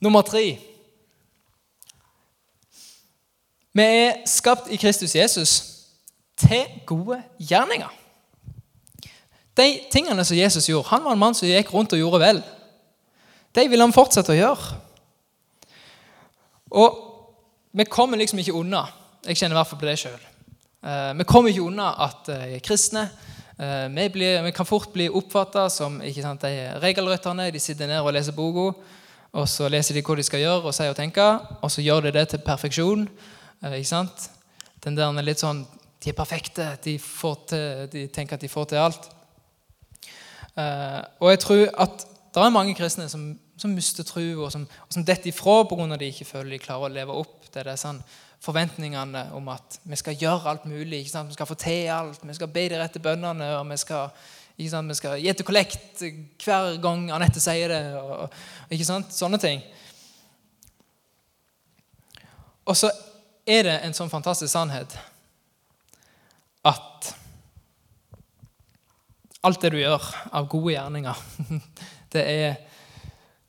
Nummer 0.00 0.22
tre. 0.22 0.58
Vi 3.72 3.82
er 3.82 4.20
skapt 4.28 4.68
i 4.68 4.76
Kristus 4.76 5.14
Jesus 5.16 5.52
til 6.36 6.64
gode 6.86 7.22
gjerninger. 7.40 7.88
De 9.56 9.68
tingene 9.92 10.24
som 10.24 10.36
Jesus 10.36 10.68
gjorde 10.68 10.88
Han 10.88 11.04
var 11.04 11.12
en 11.12 11.20
mann 11.20 11.34
som 11.36 11.48
gikk 11.48 11.72
rundt 11.74 11.92
og 11.92 12.00
gjorde 12.00 12.20
vel. 12.20 12.42
De 13.52 13.68
vil 13.68 13.80
han 13.80 13.92
fortsette 13.92 14.32
å 14.32 14.36
gjøre. 14.36 14.76
Og 16.72 17.00
vi 17.72 17.84
kommer 17.88 18.20
liksom 18.20 18.40
ikke 18.40 18.56
unna. 18.56 18.86
Jeg 19.26 19.36
kjenner 19.36 19.56
i 19.56 19.60
hvert 19.60 19.70
fall 19.70 19.80
på 19.80 19.88
det 19.88 19.98
sjøl. 20.00 20.22
Eh, 20.82 21.12
vi 21.18 21.26
kommer 21.28 21.52
ikke 21.52 21.66
unna 21.68 21.92
at 22.04 22.30
uh, 22.32 22.56
kristne 22.64 23.04
uh, 23.06 23.86
vi, 23.92 24.08
blir, 24.12 24.40
vi, 24.42 24.52
kan 24.56 24.66
fort 24.66 24.90
bli 24.92 25.06
oppfatta 25.08 25.68
som 25.70 26.00
ikke 26.02 26.24
sant, 26.24 26.42
de 26.42 26.72
regelrytterne. 26.82 27.50
De 27.54 27.60
sitter 27.62 27.88
ned 27.88 28.00
og 28.00 28.12
leser 28.16 28.36
boka, 28.36 28.72
og 29.32 29.46
så 29.48 29.68
leser 29.72 29.96
de 29.96 30.02
hva 30.04 30.16
de 30.18 30.26
skal 30.26 30.42
gjøre 30.42 30.66
og 30.68 30.74
sier 30.76 30.92
og 30.92 30.98
tenke, 30.98 31.28
og 31.60 31.70
så 31.72 31.84
gjør 31.84 32.08
de 32.08 32.16
det 32.16 32.26
til 32.32 32.42
perfeksjon. 32.44 33.06
Uh, 33.62 33.76
ikke 33.78 33.92
sant? 33.92 34.28
Den 34.84 34.98
der 34.98 35.10
er 35.10 35.26
litt 35.26 35.42
sånn 35.42 35.64
De 36.02 36.10
er 36.10 36.18
perfekte. 36.18 36.64
De, 36.82 36.96
til, 36.98 37.88
de 37.92 38.06
tenker 38.10 38.34
at 38.34 38.42
de 38.42 38.50
får 38.50 38.72
til 38.72 38.82
alt. 38.82 39.04
og 41.22 41.28
jeg 41.30 41.38
tror 41.40 41.62
at 41.80 42.02
det 42.34 42.42
er 42.42 42.50
mange 42.50 42.74
kristne 42.74 43.06
som 43.08 43.30
som 43.62 43.74
mister 43.76 44.06
tro, 44.06 44.22
og 44.44 44.50
som, 44.52 44.64
og 44.64 44.94
som 44.94 45.06
detter 45.06 45.30
ifra 45.30 45.62
pga. 45.68 45.96
de 45.96 46.10
ikke 46.10 46.28
føler 46.28 46.56
de 46.56 46.62
klarer 46.62 46.88
å 46.88 46.92
leve 46.92 47.16
opp 47.22 47.48
til 47.52 47.66
det 47.68 47.78
sånn, 47.80 48.00
forventningene 48.42 49.28
om 49.38 49.50
at 49.52 49.78
vi 49.86 49.98
skal 50.00 50.18
gjøre 50.18 50.50
alt 50.50 50.64
mulig. 50.66 51.04
Vi 51.04 51.36
skal 51.36 51.46
få 51.46 51.54
til 51.54 51.86
alt, 51.94 52.24
vi 52.26 52.34
skal 52.34 52.50
be 52.50 52.64
de 52.72 52.80
rette 52.80 53.02
bønnene, 53.02 53.52
og 53.60 53.68
vi 53.70 53.78
skal? 53.78 54.10
Vi 54.56 54.68
skal 54.68 55.16
gi 55.18 55.32
til 55.32 55.46
kollekt 55.48 56.02
hver 56.44 56.76
gang 56.82 57.06
Anette 57.10 57.40
sier 57.40 57.72
det. 57.72 57.78
Og, 57.96 58.34
ikke 58.70 58.86
sant? 58.86 59.14
Sånne 59.14 59.38
ting. 59.40 59.62
Og 62.68 62.76
så 62.76 62.90
er 63.46 63.66
det 63.66 63.78
en 63.82 63.96
sånn 63.96 64.10
fantastisk 64.12 64.52
sannhet 64.52 64.94
at 66.62 67.10
alt 69.42 69.62
det 69.64 69.72
du 69.74 69.80
gjør 69.80 70.04
av 70.30 70.46
gode 70.50 70.76
gjerninger, 70.76 71.22
det 72.14 72.22
er, 72.22 72.54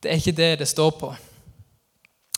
det 0.02 0.10
er 0.10 0.22
ikke 0.22 0.38
det 0.40 0.52
det 0.64 0.70
står 0.70 0.96
på. 0.98 1.12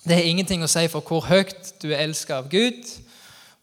Det 0.05 0.19
har 0.19 0.27
ingenting 0.27 0.63
å 0.63 0.69
si 0.69 0.83
for 0.91 1.05
hvor 1.07 1.25
høyt 1.29 1.71
du 1.81 1.87
er 1.93 2.03
elsket 2.03 2.35
av 2.35 2.49
Gud, 2.51 2.83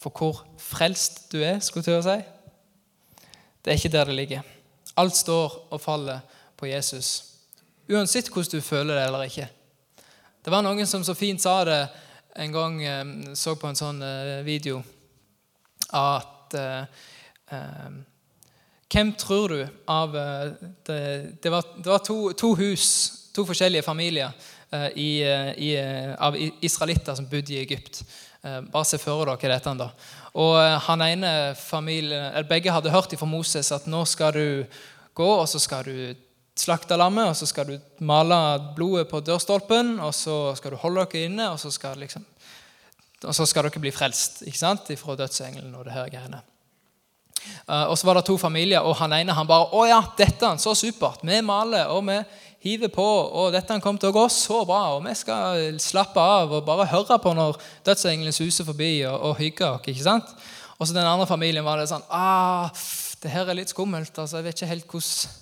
for 0.03 0.15
hvor 0.17 0.41
frelst 0.59 1.27
du 1.31 1.43
er, 1.45 1.61
skulle 1.61 1.85
jeg 1.85 1.91
til 1.91 2.01
å 2.01 2.07
si. 2.07 3.29
Det 3.63 3.71
er 3.71 3.79
ikke 3.79 3.93
der 3.93 4.09
det 4.09 4.17
ligger. 4.17 4.49
Alt 4.99 5.17
står 5.17 5.59
og 5.71 5.81
faller 5.81 6.25
på 6.59 6.67
Jesus. 6.67 7.37
Uansett 7.93 8.31
hvordan 8.33 8.57
du 8.57 8.65
føler 8.65 8.97
det 8.97 9.05
eller 9.07 9.29
ikke. 9.29 9.47
Det 10.43 10.51
var 10.51 10.65
noen 10.65 10.89
som 10.89 11.05
så 11.07 11.15
fint 11.15 11.43
sa 11.43 11.61
det 11.69 11.79
en 12.35 12.53
gang 12.53 12.85
eh, 12.85 13.05
så 13.35 13.57
på 13.57 13.69
en 13.69 13.79
sånn 13.79 14.01
eh, 14.05 14.41
video 14.47 14.81
at 15.93 16.57
eh, 16.57 17.11
Hvem 18.93 19.11
tror 19.17 19.53
du 19.53 19.61
av 19.89 20.15
Det, 20.85 20.97
det 21.41 21.51
var, 21.53 21.67
det 21.77 21.89
var 21.89 22.01
to, 22.05 22.17
to, 22.37 22.51
hus, 22.57 22.87
to 23.33 23.45
forskjellige 23.49 23.85
familier 23.85 24.33
i, 24.97 25.21
i, 25.21 25.71
av 26.17 26.37
israelitter 26.37 27.17
som 27.17 27.29
bodde 27.29 27.55
i 27.55 27.61
Egypt. 27.61 28.03
Bare 28.43 28.89
se 28.89 29.01
for 29.01 29.29
dere 29.29 29.53
dette. 29.55 29.75
da. 29.81 29.89
Og 30.41 30.57
han 30.89 31.05
ene 31.05 31.33
familie, 31.57 32.45
Begge 32.49 32.73
hadde 32.73 32.93
hørt 32.93 33.17
fra 33.17 33.29
Moses 33.29 33.73
at 33.73 33.89
nå 33.89 34.05
skal 34.09 34.37
du 34.37 34.47
gå 35.17 35.31
og 35.41 35.49
så 35.49 35.61
skal 35.61 35.89
du 35.89 35.97
slakte 36.59 36.97
lammet, 37.01 37.31
og 37.33 37.37
så 37.37 37.49
skal 37.49 37.69
du 37.69 38.05
male 38.05 38.37
blodet 38.77 39.09
på 39.11 39.23
dørstolpen, 39.25 39.97
og 40.05 40.13
så 40.15 40.55
skal 40.59 40.75
du 40.75 40.81
holde 40.83 41.07
dere 41.07 41.27
inne, 41.29 41.49
og 41.53 41.61
så 41.61 41.73
skal, 41.73 41.99
liksom, 42.03 42.25
og 43.25 43.35
så 43.35 43.47
skal 43.49 43.69
dere 43.69 43.83
bli 43.83 43.93
frelst 43.95 44.43
ikke 44.47 44.61
sant? 44.61 44.93
fra 45.01 45.17
dødsengelen 45.17 45.75
og 45.75 45.87
det 45.89 45.97
her 45.97 46.11
greiene. 46.13 46.43
Uh, 47.67 47.91
og 47.91 47.97
så 47.99 48.07
var 48.07 48.19
det 48.19 48.27
to 48.29 48.37
familier, 48.39 48.85
og 48.87 48.95
han 49.01 49.13
ene 49.17 49.35
han 49.35 49.47
bare 49.47 49.67
'Å 49.73 49.87
ja, 49.89 50.01
dette 50.19 50.47
er 50.47 50.57
så 50.63 50.75
supert. 50.79 51.25
Vi 51.27 51.41
maler, 51.41 51.91
og 51.91 52.07
vi 52.07 52.21
hiver 52.63 52.89
på, 52.89 53.03
og 53.03 53.53
dette 53.53 53.81
kommer 53.81 53.99
til 53.99 54.11
å 54.11 54.15
gå 54.15 54.29
så 54.31 54.65
bra.' 54.65 54.95
'Og 54.95 55.05
vi 55.05 55.15
skal 55.15 55.81
slappe 55.81 56.21
av 56.21 56.53
og 56.53 56.65
bare 56.65 56.87
høre 56.87 57.19
på 57.19 57.35
når 57.35 57.59
dødsengelen 57.85 58.33
suser 58.33 58.65
forbi, 58.65 59.03
og, 59.07 59.21
og 59.21 59.37
hygge 59.37 59.67
oss.' 59.67 59.89
ikke 59.89 60.03
sant? 60.03 60.25
Og 60.79 60.87
så 60.87 60.95
den 60.95 61.07
andre 61.07 61.27
familien 61.27 61.65
var 61.65 61.79
det 61.79 61.89
sånn 61.89 62.07
ah, 62.11 62.71
'Det 63.23 63.31
her 63.31 63.49
er 63.49 63.55
litt 63.55 63.71
skummelt. 63.71 64.19
altså 64.19 64.37
Jeg 64.37 64.45
vet 64.45 64.63
ikke 64.63 64.67
helt 64.67 64.87
hvordan 64.87 65.42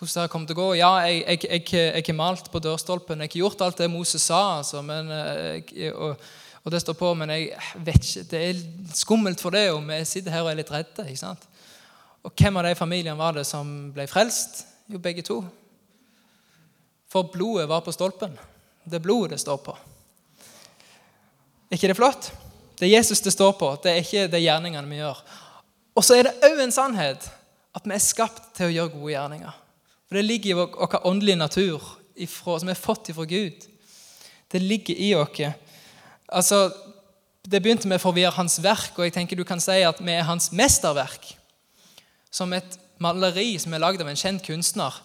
hvordan 0.00 0.24
det 0.24 0.32
kommer 0.32 0.48
til 0.48 0.56
å 0.56 0.60
gå. 0.60 0.68
Ja, 0.80 0.90
jeg, 1.04 1.20
jeg, 1.26 1.40
jeg, 1.44 1.64
jeg 1.92 2.04
har 2.06 2.16
malt 2.16 2.48
på 2.52 2.62
dørstolpen. 2.64 3.20
Jeg 3.20 3.34
har 3.34 3.42
gjort 3.42 3.64
alt 3.66 3.82
det 3.82 3.90
Moses 3.92 4.24
sa. 4.24 4.40
Altså, 4.60 4.80
men, 4.84 5.10
eh, 5.12 5.90
og, 5.92 6.22
og, 6.62 6.72
det 6.72 6.80
står 6.80 6.96
på, 6.96 7.12
men 7.20 7.32
jeg 7.34 7.50
vet 7.84 8.08
ikke, 8.08 8.24
det 8.30 8.42
er 8.46 8.62
skummelt 8.96 9.44
for 9.44 9.56
det, 9.56 9.66
og 9.74 9.84
vi 9.88 10.00
sitter 10.08 10.32
her 10.32 10.46
og 10.46 10.52
er 10.54 10.60
litt 10.62 10.72
redde. 10.72 11.04
ikke 11.04 11.20
sant? 11.20 11.44
Og 12.24 12.32
hvem 12.32 12.60
av 12.60 12.68
de 12.68 12.74
familiene 12.78 13.18
var 13.18 13.36
det 13.36 13.46
som 13.48 13.90
ble 13.92 14.08
frelst? 14.08 14.64
Jo, 14.90 15.00
begge 15.02 15.24
to. 15.26 15.42
For 17.10 17.28
blodet 17.32 17.68
var 17.68 17.84
på 17.84 17.92
stolpen. 17.92 18.36
Det 18.84 19.00
er 19.00 19.04
blodet 19.04 19.34
det 19.34 19.42
står 19.44 19.60
på. 19.64 19.76
Er 21.70 21.76
ikke 21.76 21.92
det 21.92 21.98
flott? 21.98 22.32
Det 22.80 22.88
er 22.88 22.96
Jesus 22.96 23.20
det 23.20 23.34
står 23.34 23.52
på. 23.60 23.74
Det 23.84 23.92
er 23.92 24.00
ikke 24.00 24.28
de 24.32 24.40
gjerningene 24.40 24.88
vi 24.88 25.02
gjør. 25.02 25.20
Og 25.92 26.06
så 26.06 26.16
er 26.16 26.28
det 26.28 26.38
òg 26.48 26.62
en 26.64 26.72
sannhet 26.72 27.26
at 27.76 27.84
vi 27.84 27.94
er 27.94 28.02
skapt 28.02 28.54
til 28.56 28.70
å 28.70 28.72
gjøre 28.74 28.94
gode 28.94 29.12
gjerninger. 29.12 29.58
For 30.10 30.18
det 30.18 30.26
ligger 30.26 30.50
i 30.50 30.54
vår 30.58 31.06
åndelige 31.06 31.38
natur 31.38 31.84
ifra, 32.18 32.56
som 32.58 32.68
er 32.68 32.74
fått 32.74 33.12
ifra 33.12 33.22
Gud. 33.30 33.62
Det 34.50 34.58
ligger 34.58 34.98
i 34.98 35.12
oss. 35.14 35.38
Altså, 36.26 36.72
det 37.46 37.60
begynte 37.62 37.86
med 37.86 38.02
for 38.02 38.10
vi 38.10 38.24
er 38.26 38.34
hans 38.34 38.58
verk, 38.58 38.98
og 38.98 39.06
jeg 39.06 39.14
tenker 39.14 39.38
du 39.38 39.44
kan 39.46 39.62
si 39.62 39.76
at 39.86 40.00
vi 40.02 40.16
er 40.16 40.26
hans 40.26 40.50
mesterverk. 40.50 41.28
Som 42.26 42.50
et 42.58 42.74
maleri 42.98 43.52
som 43.62 43.70
er 43.70 43.84
lagd 43.84 44.02
av 44.02 44.10
en 44.10 44.18
kjent 44.18 44.42
kunstner. 44.42 44.98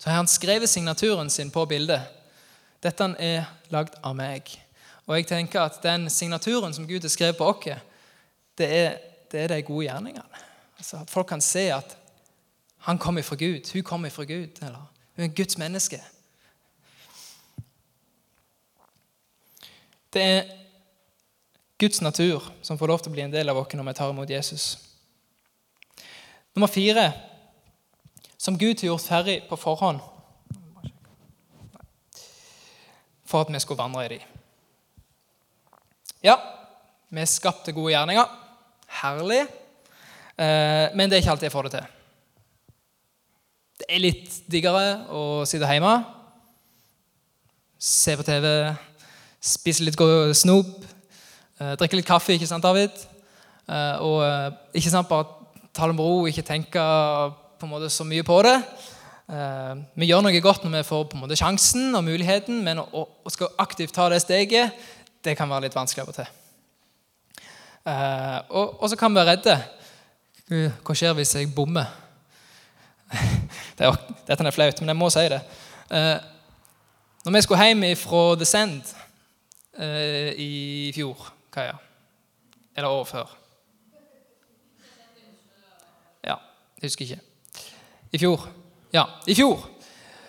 Så 0.00 0.08
har 0.08 0.22
han 0.22 0.32
skrevet 0.32 0.72
signaturen 0.72 1.28
sin 1.28 1.52
på 1.52 1.66
bildet. 1.68 2.00
Dette 2.80 3.10
er 3.20 3.44
lagd 3.68 4.00
av 4.00 4.16
meg. 4.16 4.48
Og 5.04 5.18
jeg 5.18 5.28
tenker 5.28 5.66
at 5.68 5.82
den 5.84 6.08
signaturen 6.08 6.72
som 6.72 6.88
Gud 6.88 7.04
har 7.04 7.12
skrevet 7.12 7.36
på 7.36 7.52
oss, 7.52 7.68
det 8.56 8.72
er, 8.72 8.98
det 9.28 9.44
er 9.44 9.52
de 9.52 9.62
gode 9.68 9.84
gjerningene. 9.84 10.44
Altså, 10.80 11.04
folk 11.12 11.28
kan 11.28 11.44
se 11.44 11.68
at 11.76 11.98
han 12.86 12.98
kommer 12.98 13.22
fra 13.22 13.34
Gud. 13.34 13.72
Hun 13.72 13.82
kommer 13.82 14.10
fra 14.10 14.24
Gud. 14.24 14.62
Eller 14.62 14.86
hun 15.16 15.24
er 15.24 15.34
Guds 15.34 15.58
menneske. 15.58 15.98
Det 20.12 20.22
er 20.22 20.44
Guds 21.78 22.00
natur 22.00 22.52
som 22.62 22.78
får 22.78 22.86
lov 22.86 23.02
til 23.02 23.10
å 23.10 23.16
bli 23.16 23.24
en 23.24 23.34
del 23.34 23.50
av 23.50 23.58
oss 23.58 23.74
når 23.74 23.88
vi 23.88 23.94
tar 23.98 24.12
imot 24.14 24.30
Jesus. 24.30 24.66
Nummer 26.54 26.70
fire 26.70 27.08
som 28.38 28.54
Gud 28.54 28.78
har 28.78 28.92
gjort 28.92 29.08
ferdig 29.08 29.36
på 29.50 29.58
forhånd 29.58 29.98
for 33.26 33.42
at 33.42 33.50
vi 33.50 33.64
skulle 33.66 33.82
vandre 33.82 34.06
i 34.06 34.14
dem. 34.14 34.22
Ja, 36.22 36.38
vi 37.10 37.26
skapt 37.26 37.66
til 37.66 37.74
gode 37.74 37.96
gjerninger. 37.96 38.30
Herlig. 39.02 39.42
Eh, 40.38 40.94
men 40.94 41.10
det 41.10 41.18
er 41.18 41.26
ikke 41.26 41.34
alltid 41.34 41.50
jeg 41.50 41.58
får 41.58 41.66
det 41.68 41.78
til. 41.80 41.95
Det 43.86 43.94
er 43.94 44.02
litt 44.02 44.32
diggere 44.50 44.80
å 45.14 45.44
sitte 45.46 45.66
hjemme, 45.70 45.92
se 47.78 48.16
på 48.18 48.24
TV, 48.26 48.46
spise 49.38 49.84
litt 49.86 50.00
snop, 50.34 50.72
eh, 51.60 51.76
drikke 51.78 51.94
litt 51.94 52.08
kaffe, 52.08 52.34
ikke 52.34 52.48
sant, 52.50 52.64
David? 52.64 52.90
Eh, 53.70 54.02
og 54.02 54.24
eh, 54.26 54.48
ikke 54.74 54.90
sant, 54.90 55.06
bare 55.06 55.28
ta 55.70 55.86
det 55.86 55.94
med 55.94 56.02
ro, 56.02 56.26
ikke 56.26 56.42
tenke 56.42 56.82
på 57.60 57.68
en 57.68 57.70
måte 57.70 57.86
så 57.94 58.02
mye 58.02 58.24
på 58.26 58.40
det. 58.42 58.56
Vi 59.94 60.08
gjør 60.08 60.24
noe 60.24 60.40
godt 60.42 60.64
når 60.66 60.80
vi 60.80 60.88
får 60.88 61.04
på 61.06 61.16
en 61.16 61.22
måte 61.22 61.38
sjansen 61.38 61.94
og 61.94 62.02
muligheten, 62.08 62.58
men 62.66 62.80
å, 62.82 63.04
skal 63.30 63.54
aktivt 63.62 63.94
ta 63.94 64.08
det 64.10 64.18
steget, 64.24 64.74
det 65.22 65.36
kan 65.38 65.50
være 65.50 65.68
litt 65.68 65.78
vanskelig 65.78 66.02
av 66.02 66.10
og 66.10 66.18
til. 66.18 66.34
Og, 68.50 68.82
og 68.82 68.90
så 68.90 68.98
kan 68.98 69.14
vi 69.14 69.22
være 69.22 69.36
redde. 69.36 69.56
Hva 70.82 70.98
skjer 70.98 71.14
hvis 71.18 71.36
jeg 71.38 71.54
bommer? 71.54 72.05
Det 73.78 73.86
er, 73.86 73.98
dette 74.26 74.46
er 74.46 74.54
flaut, 74.54 74.80
men 74.80 74.92
jeg 74.92 74.98
må 74.98 75.10
si 75.12 75.24
det. 75.30 75.40
Eh, 75.90 76.16
når 77.24 77.32
vi 77.32 77.42
skulle 77.42 77.64
hjem 77.64 77.84
fra 77.98 78.22
The 78.38 78.46
Send 78.46 78.94
eh, 79.78 80.32
i 80.38 80.92
fjor 80.94 81.32
Kaja. 81.52 81.78
Eller 82.76 82.88
året 82.88 83.08
før. 83.08 83.36
Ja, 86.24 86.34
jeg 86.82 86.90
husker 86.90 87.04
ikke. 87.04 87.20
I 88.12 88.18
fjor. 88.18 88.48
Ja, 88.92 89.04
i 89.26 89.34
fjor. 89.34 89.70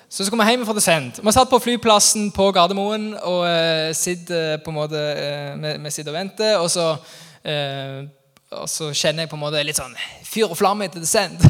Så 0.09 0.25
skulle 0.25 0.43
vi 0.43 0.49
hjem 0.49 0.65
fra 0.65 0.73
The 0.73 0.81
Send. 0.81 1.19
Vi 1.23 1.31
satt 1.31 1.49
på 1.49 1.59
flyplassen 1.59 2.31
på 2.31 2.51
Gardermoen 2.55 3.09
og 3.17 3.43
eh, 3.49 3.93
sitter 3.95 4.57
på 4.63 4.71
en 4.71 4.77
måte 4.79 5.01
eh, 5.01 5.57
vi, 5.59 5.73
vi, 5.83 5.91
sitter 5.91 6.13
og 6.13 6.17
venter. 6.17 6.57
Og 6.57 6.69
så 6.71 6.93
uh, 6.95 8.07
og 8.55 8.69
så 8.71 8.93
kjenner 8.95 9.25
jeg 9.25 9.29
på 9.31 9.35
en 9.35 9.41
måte 9.41 9.61
litt 9.65 9.75
sånn 9.75 9.95
fyr 10.23 10.47
og 10.47 10.55
flamme 10.55 10.85
etter 10.87 11.03
descent. 11.03 11.41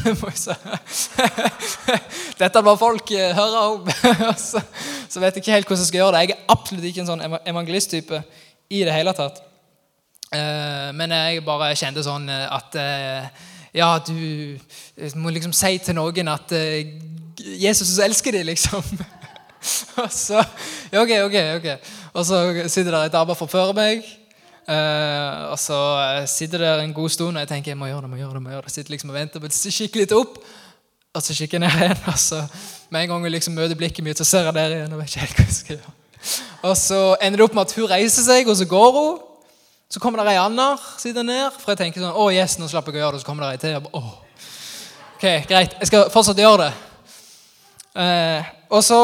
Dette 2.42 2.64
må 2.66 2.74
folk 2.80 3.12
eh, 3.14 3.36
høre 3.38 3.66
om. 3.74 3.92
så, 4.48 4.62
vet 5.22 5.38
jeg 5.38 5.44
ikke 5.44 5.54
helt 5.54 5.70
hvordan 5.70 5.84
jeg 5.84 5.92
skal 5.92 6.02
gjøre 6.02 6.16
det. 6.16 6.24
Jeg 6.26 6.34
er 6.34 6.56
absolutt 6.56 6.88
ikke 6.90 7.04
en 7.04 7.12
sånn 7.12 7.38
evangelisttype 7.38 8.24
i 8.74 8.82
det 8.88 8.96
hele 8.96 9.14
tatt. 9.18 9.44
Eh, 10.34 10.90
men 10.98 11.14
jeg 11.14 11.46
bare 11.46 11.76
kjente 11.78 12.06
sånn 12.06 12.28
eh, 12.34 12.48
at 12.58 12.82
Ja, 13.78 13.92
du 14.02 14.58
må 15.22 15.30
liksom 15.30 15.54
si 15.54 15.76
til 15.84 16.00
noen 16.00 16.32
at 16.32 16.50
Jesus 17.38 17.92
elsker 18.02 18.34
dem, 18.34 18.48
liksom. 18.50 18.82
og 20.02 20.10
så 20.10 20.42
Ok, 20.98 21.12
ok. 21.28 21.38
ok. 21.60 21.68
Og 22.18 22.26
så 22.26 22.40
sitter 22.66 22.90
der 22.90 23.04
et 23.06 23.14
dame 23.14 23.38
forfører 23.38 23.78
meg. 23.78 24.08
Uh, 24.68 25.54
og 25.54 25.60
så 25.64 25.76
eh, 26.04 26.26
sitter 26.28 26.60
der 26.60 26.82
en 26.84 26.92
god 26.92 27.10
stund 27.14 27.38
og 27.38 27.40
jeg 27.40 27.48
tenker 27.48 27.72
jeg 27.72 27.78
må 27.80 27.88
gjøre 27.88 28.02
det, 28.04 28.10
må 28.12 28.18
gjøre 28.20 28.34
det, 28.36 28.42
må 28.44 28.52
gjøre 28.52 28.66
det. 28.66 28.74
Sitter 28.74 28.92
liksom 28.92 29.14
og 29.14 29.16
venter 29.16 29.40
på 29.40 29.48
det, 29.48 29.76
kikke 29.78 30.02
litt 30.02 30.16
opp, 30.18 30.42
og 31.16 31.24
så 31.24 31.36
kikker 31.38 31.56
jeg 31.56 31.64
ned 31.64 31.78
igjen. 31.86 32.02
Og 32.12 32.20
så 32.20 32.42
med 32.92 33.06
en 33.06 33.14
gang 33.14 33.30
jeg 33.30 33.36
liksom 33.38 33.56
møter 33.56 33.80
blikket 33.80 34.04
mitt, 34.04 34.20
så 34.20 34.28
ser 34.28 34.50
jeg 34.50 34.58
der 34.58 34.76
igjen. 34.76 34.92
og 34.92 35.00
vet 35.00 35.14
ikke 35.14 35.24
helt 35.24 35.40
hva 35.40 35.48
jeg 35.48 35.56
skal 35.56 35.78
gjøre. 35.78 35.96
Og 36.68 36.76
så 36.82 37.00
ender 37.22 37.40
det 37.40 37.48
opp 37.48 37.56
med 37.56 37.64
at 37.64 37.78
hun 37.80 37.90
reiser 37.94 38.28
seg, 38.28 38.52
og 38.52 38.60
så 38.60 38.68
går 38.68 38.92
hun. 39.00 39.18
Så 39.88 40.04
kommer 40.04 40.20
det 40.20 40.34
ei 40.34 40.42
anna 40.42 40.74
sitter 41.00 41.24
ned. 41.24 41.56
For 41.62 41.72
jeg 41.72 41.86
tenker 41.86 42.04
sånn 42.04 42.18
Å, 42.20 42.28
yes, 42.36 42.58
nå 42.60 42.68
slapper 42.68 42.92
jeg 42.92 43.00
å 43.00 43.06
gjøre 43.06 43.16
det. 43.16 43.24
Så 43.24 43.30
kommer 43.30 43.48
det 43.48 43.56
ei 43.56 43.62
til. 43.64 43.78
Og 43.80 43.88
bare, 43.88 44.18
Ok, 45.18 45.24
greit. 45.50 45.80
Jeg 45.80 45.88
skal 45.90 46.10
fortsatt 46.14 46.38
gjøre 46.38 46.68
det. 46.68 46.74
Uh, 47.98 48.50
og 48.70 48.84
så 48.86 49.00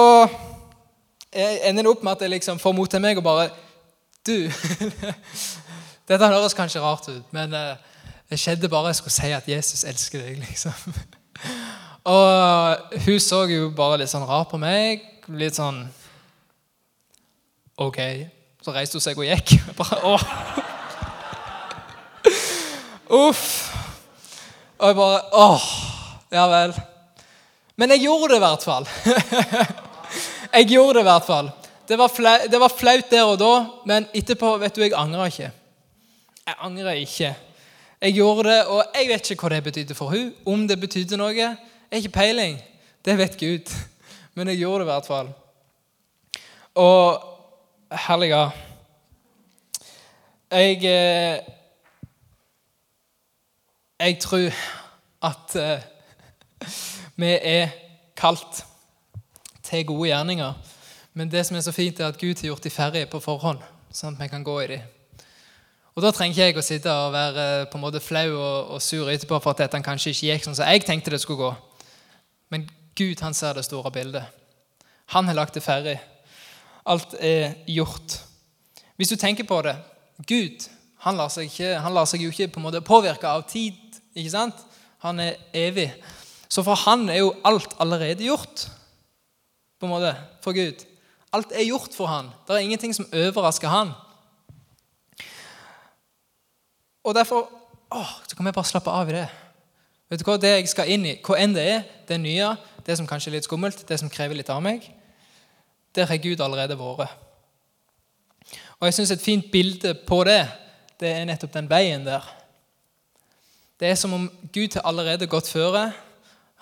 ender 1.33 1.81
det 1.81 1.89
opp 1.89 2.03
med 2.03 2.11
at 2.13 2.25
jeg 2.27 2.33
liksom 2.35 2.59
får 2.61 2.75
mot 2.77 2.91
til 2.91 3.01
meg 3.01 3.17
og 3.17 3.25
bare 3.25 3.47
du 4.25 4.37
Dette 6.09 6.27
høres 6.27 6.55
kanskje 6.55 6.81
rart 6.83 7.07
ut, 7.07 7.25
men 7.35 7.53
uh, 7.55 7.75
det 8.29 8.39
skjedde 8.39 8.69
bare 8.71 8.91
jeg 8.91 8.99
skulle 8.99 9.15
si 9.15 9.31
at 9.31 9.47
Jesus 9.47 9.83
elsker 9.87 10.23
deg. 10.23 10.39
liksom. 10.43 10.95
Og 12.13 12.77
hun 13.05 13.19
så 13.23 13.45
jo 13.47 13.69
bare 13.75 14.01
litt 14.01 14.11
sånn 14.11 14.25
rar 14.27 14.43
på 14.51 14.59
meg. 14.59 15.03
Litt 15.31 15.55
sånn 15.55 15.85
OK. 17.79 17.99
Så 18.63 18.73
reiste 18.75 18.99
hun 18.99 19.05
seg 19.05 19.19
og 19.19 19.27
gikk. 19.27 19.55
Bare, 19.79 19.99
å. 20.03 20.17
Uff. 23.13 23.45
Og 24.79 24.89
jeg 24.89 24.97
bare 24.97 25.19
Åh. 25.37 25.65
Ja 26.33 26.47
vel. 26.51 26.73
Men 27.79 27.93
jeg 27.93 28.03
gjorde 28.07 28.33
det 28.33 28.39
i 28.39 28.43
hvert 28.43 28.65
fall. 28.65 28.87
jeg 30.53 30.69
gjorde 30.73 30.97
det 30.99 31.03
i 31.03 31.07
hvert 31.07 31.27
fall. 31.27 31.51
Det 31.87 31.97
var, 31.97 32.07
flaut, 32.07 32.51
det 32.51 32.59
var 32.59 32.71
flaut 32.71 33.11
der 33.11 33.23
og 33.27 33.39
da, 33.39 33.53
men 33.85 34.05
etterpå 34.15 34.53
vet 34.61 34.75
du, 34.75 34.81
jeg 34.85 34.93
angrer 34.95 35.25
ikke. 35.25 35.49
Jeg 36.47 36.55
angrer 36.63 36.99
ikke. 37.01 37.35
Jeg 38.01 38.13
gjorde 38.13 38.49
det, 38.49 38.65
og 38.65 38.83
jeg 38.95 39.09
vet 39.09 39.31
ikke 39.31 39.47
hva 39.47 39.49
det 39.55 39.63
betydde 39.63 39.95
for 39.95 40.11
hun. 40.11 40.29
Om 40.45 40.67
det 40.67 40.79
betydde 40.79 41.19
noe, 41.19 41.35
jeg 41.35 41.57
har 41.91 41.99
ikke 41.99 42.15
peiling. 42.15 42.57
Det 43.03 43.17
vet 43.19 43.37
Gud. 43.39 43.73
Men 44.35 44.47
jeg 44.47 44.63
gjorde 44.63 44.79
det 44.83 44.87
i 44.87 44.91
hvert 44.91 45.07
fall. 45.07 45.33
Og 46.75 47.21
herliga 48.07 48.49
Jeg 50.51 50.85
eh, 50.85 51.39
Jeg 53.99 54.19
tror 54.19 54.49
at 55.23 55.55
eh, 55.55 55.81
vi 57.21 57.37
er 57.41 57.67
kalt 58.15 58.65
til 59.63 59.85
gode 59.85 60.07
gjerninger. 60.09 60.53
Men 61.13 61.29
det 61.29 61.45
som 61.45 61.57
er 61.57 61.61
så 61.65 61.71
fint, 61.71 61.99
er 61.99 62.09
at 62.09 62.19
Gud 62.19 62.41
har 62.41 62.49
gjort 62.49 62.65
de 62.65 62.73
ferdige 62.73 63.09
på 63.09 63.21
forhånd, 63.21 63.61
sånn 63.93 64.15
at 64.15 64.21
vi 64.23 64.29
kan 64.31 64.45
gå 64.45 64.55
i 64.63 64.69
de. 64.73 64.79
Og 65.93 66.01
Da 66.01 66.09
trenger 66.11 66.33
ikke 66.33 66.45
jeg 66.47 66.57
å 66.57 66.65
sitte 66.65 66.93
og 66.93 67.13
være 67.13 67.65
på 67.69 67.77
en 67.77 67.83
måte 67.83 68.01
flau 68.01 68.29
og, 68.33 68.71
og 68.73 68.81
sur 68.81 69.11
etterpå 69.13 69.37
for 69.37 69.53
at 69.53 69.61
dette 69.61 69.83
kanskje 69.85 70.09
ikke 70.09 70.29
gikk 70.31 70.47
sånn 70.47 70.57
som 70.57 70.71
jeg 70.71 70.85
tenkte 70.87 71.13
det 71.13 71.21
skulle 71.21 71.43
gå. 71.43 71.51
Men 72.49 72.65
Gud 72.97 73.21
han 73.21 73.37
ser 73.37 73.53
det 73.53 73.65
store 73.67 73.91
bildet. 73.93 74.25
Han 75.13 75.29
har 75.29 75.37
lagt 75.37 75.53
det 75.53 75.61
ferdig. 75.65 75.99
Alt 76.89 77.13
er 77.21 77.53
gjort. 77.69 78.17
Hvis 78.97 79.13
du 79.13 79.17
tenker 79.21 79.45
på 79.47 79.61
det 79.65 79.75
Gud 80.29 80.65
han 81.03 81.17
lar 81.19 81.29
seg, 81.33 81.49
ikke, 81.49 81.73
han 81.83 81.93
lar 81.93 82.07
seg 82.07 82.21
jo 82.23 82.31
ikke 82.31 82.47
på 82.53 82.61
en 82.61 82.65
måte 82.69 82.79
påvirke 82.85 83.27
av 83.27 83.43
tid. 83.49 83.75
ikke 84.15 84.31
sant? 84.31 84.61
Han 85.03 85.19
er 85.19 85.35
evig. 85.51 85.89
Så 86.47 86.63
for 86.63 86.79
han 86.85 87.09
er 87.11 87.19
jo 87.19 87.33
alt 87.43 87.75
allerede 87.83 88.23
gjort. 88.23 88.69
på 89.79 89.85
en 89.85 89.91
måte, 89.91 90.15
For 90.41 90.55
Gud. 90.55 90.85
Alt 91.33 91.53
er 91.55 91.65
gjort 91.65 91.95
for 91.97 92.09
han. 92.11 92.29
Det 92.47 92.55
er 92.55 92.65
ingenting 92.65 92.93
som 92.95 93.07
overrasker 93.09 93.71
han. 93.71 93.93
Og 97.03 97.15
derfor 97.15 97.49
åh, 97.91 98.11
så 98.27 98.35
kan 98.35 98.45
vi 98.45 98.51
bare 98.51 98.69
slappe 98.69 98.91
av 98.91 99.09
i 99.09 99.17
det. 99.17 99.27
Vet 100.09 100.21
du 100.21 100.27
hva, 100.27 100.37
Det 100.37 100.51
jeg 100.51 100.69
skal 100.69 100.91
inn 100.93 101.05
i, 101.09 101.17
hva 101.25 101.39
enn 101.41 101.55
det 101.55 101.63
er, 101.65 101.83
det 102.07 102.19
nye, 102.21 102.53
det 102.85 102.97
som 102.99 103.07
kanskje 103.09 103.31
er 103.31 103.37
litt 103.37 103.47
skummelt, 103.47 103.85
det 103.87 103.97
som 103.99 104.11
krever 104.11 104.37
litt 104.37 104.51
av 104.53 104.61
meg, 104.61 104.85
der 105.95 106.09
har 106.09 106.21
Gud 106.21 106.41
allerede 106.41 106.77
vært. 106.77 107.13
Og 108.79 108.87
jeg 108.87 108.97
syns 108.97 109.13
et 109.15 109.23
fint 109.23 109.45
bilde 109.51 109.93
på 110.07 110.23
det, 110.27 110.41
det 110.99 111.11
er 111.15 111.27
nettopp 111.27 111.53
den 111.53 111.69
veien 111.71 112.05
der. 112.05 112.25
Det 113.79 113.89
er 113.89 113.97
som 113.99 114.13
om 114.15 114.25
Gud 114.53 114.75
har 114.77 114.85
allerede 114.87 115.27
gått 115.27 115.49
føre. 115.49 115.91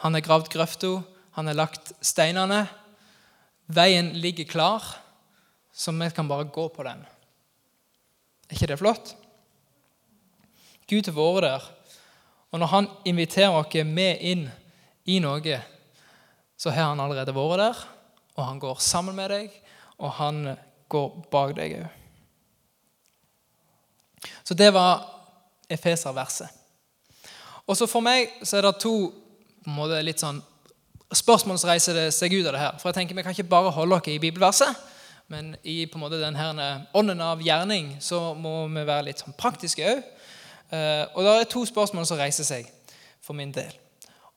Han 0.06 0.16
har 0.16 0.24
gravd 0.26 0.48
grøfta, 0.54 1.02
han 1.38 1.50
har 1.50 1.58
lagt 1.58 1.92
steinene. 2.06 2.66
Veien 3.72 4.12
ligger 4.20 4.50
klar, 4.50 4.84
så 5.72 5.92
vi 5.96 6.10
kan 6.12 6.28
bare 6.28 6.50
gå 6.52 6.68
på 6.70 6.84
den. 6.84 7.06
Er 8.50 8.56
ikke 8.56 8.68
det 8.68 8.80
flott? 8.82 9.14
Gud 10.90 11.08
har 11.08 11.16
vært 11.16 11.46
der. 11.46 11.70
Og 12.52 12.60
når 12.60 12.68
han 12.68 12.90
inviterer 13.08 13.56
oss 13.56 13.78
med 13.88 14.20
inn 14.28 14.50
i 15.08 15.20
noe, 15.24 15.62
så 16.60 16.74
har 16.76 16.92
han 16.92 17.00
allerede 17.00 17.36
vært 17.36 17.62
der, 17.64 17.80
og 18.36 18.46
han 18.46 18.60
går 18.60 18.84
sammen 18.84 19.16
med 19.16 19.32
deg, 19.32 19.56
og 20.04 20.12
han 20.20 20.44
går 20.92 21.10
bak 21.32 21.56
deg 21.56 21.80
òg. 21.80 21.90
Så 24.44 24.54
det 24.58 24.74
var 24.76 25.06
Efeser-verset. 25.72 26.50
Og 27.66 27.78
så 27.78 27.88
For 27.88 28.04
meg 28.04 28.28
så 28.44 28.58
er 28.58 28.68
det 28.68 28.82
to 28.84 28.96
på 29.62 29.70
en 29.70 29.78
måte 29.78 30.02
litt 30.04 30.20
sånn 30.20 30.42
spørsmål 31.14 31.60
som 31.60 31.70
reiser 31.70 31.98
det 31.98 32.08
seg 32.16 32.34
ut 32.34 32.48
av 32.48 32.56
det 32.56 32.62
her. 32.62 32.78
For 32.80 32.90
jeg 32.90 32.96
tenker 33.02 33.16
Vi 33.16 33.22
kan 33.22 33.36
ikke 33.36 33.50
bare 33.50 33.72
holde 33.72 33.96
oss 33.96 34.08
i 34.08 34.20
bibelverset, 34.20 34.76
men 35.28 35.56
i 35.64 35.86
på 35.86 35.98
en 35.98 36.04
måte 36.04 36.22
den 36.22 36.36
her 36.36 36.86
ånden 36.94 37.22
av 37.22 37.42
gjerning 37.42 37.98
så 38.00 38.34
må 38.34 38.68
vi 38.68 38.86
være 38.88 39.06
litt 39.10 39.24
sånn 39.24 39.36
praktiske 39.38 39.86
òg. 39.88 40.04
Eh, 40.72 41.06
og 41.16 41.24
det 41.24 41.32
er 41.32 41.50
to 41.52 41.66
spørsmål 41.66 42.06
som 42.08 42.20
reiser 42.20 42.48
seg 42.48 42.68
for 43.24 43.36
min 43.36 43.52
del. 43.52 43.72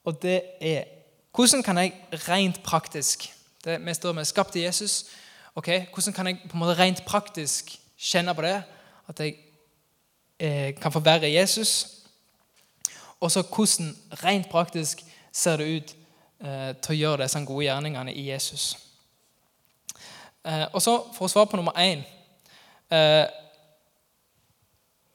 Og 0.05 0.19
det 0.21 0.41
er 0.61 0.85
hvordan 1.35 1.63
kan 1.63 1.77
jeg 1.77 1.93
rent 2.29 2.63
praktisk 2.63 3.31
det, 3.65 3.79
Vi 3.85 3.93
står 3.93 4.13
med 4.13 4.25
skapt 4.25 4.55
i 4.55 4.63
Jesus. 4.63 5.05
ok, 5.55 5.67
Hvordan 5.93 6.13
kan 6.13 6.27
jeg 6.27 6.39
på 6.49 6.53
en 6.53 6.59
måte 6.59 6.79
rent 6.79 7.05
praktisk 7.05 7.79
kjenne 7.97 8.35
på 8.35 8.41
det? 8.41 8.63
At 9.07 9.19
jeg 9.19 9.35
eh, 10.39 10.75
kan 10.81 10.91
få 10.91 10.99
være 10.99 11.31
Jesus? 11.31 11.87
Og 13.19 13.31
så 13.31 13.41
hvordan 13.41 13.97
rent 14.23 14.49
praktisk 14.49 15.03
ser 15.31 15.57
det 15.57 15.65
ut 15.65 15.95
eh, 15.95 16.04
til 16.39 16.91
å 16.91 16.97
gjøre 16.99 17.23
disse 17.23 17.39
gode 17.47 17.63
gjerningene 17.65 18.13
i 18.13 18.27
Jesus? 18.29 18.73
Eh, 20.45 20.67
og 20.73 20.81
så 20.81 20.99
For 21.15 21.25
å 21.25 21.31
svare 21.31 21.49
på 21.49 21.57
nummer 21.57 21.73
én 21.81 22.03
eh, 22.93 23.25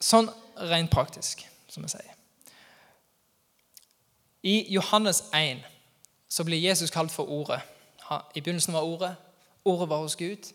Sånn 0.03 0.31
rent 0.71 0.91
praktisk, 0.93 1.43
som 1.69 1.85
jeg 1.85 1.93
sier. 1.93 2.15
I 4.41 4.55
Johannes 4.73 5.23
1 5.37 5.61
så 6.33 6.45
blir 6.49 6.61
Jesus 6.61 6.93
kalt 6.93 7.13
for 7.13 7.29
Ordet. 7.29 7.61
I 8.35 8.41
begynnelsen 8.41 8.73
var 8.73 8.89
Ordet. 8.89 9.11
Ordet 9.69 9.89
var 9.91 10.01
hos 10.01 10.17
Gud. 10.17 10.49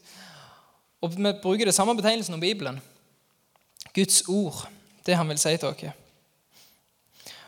Og 1.02 1.14
Vi 1.14 1.34
bruker 1.44 1.70
det 1.70 1.76
samme 1.78 1.96
betegnelsen 1.96 2.34
om 2.34 2.42
Bibelen. 2.42 2.82
Guds 3.94 4.24
ord. 4.28 4.66
Det 5.06 5.18
han 5.18 5.30
vil 5.30 5.38
si 5.38 5.54
til 5.58 5.76
dere. 5.78 5.94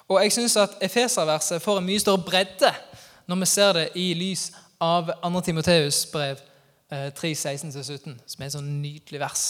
Og 0.07 0.21
jeg 0.21 0.37
syns 0.37 0.57
at 0.61 0.77
Efeser-verset 0.81 1.61
får 1.61 1.81
en 1.81 1.89
mye 1.89 1.99
større 1.99 2.23
bredde 2.25 2.73
når 3.27 3.41
vi 3.43 3.49
ser 3.51 3.73
det 3.75 3.87
i 3.99 4.11
lys 4.17 4.49
av 4.79 5.11
2. 5.23 5.41
Timoteus 5.45 6.05
brev 6.11 6.39
3, 6.89 7.33
16-17, 7.35 8.13
som 8.23 8.43
er 8.43 8.47
et 8.47 8.55
sånn 8.55 8.69
nydelig 8.79 9.19
vers. 9.19 9.47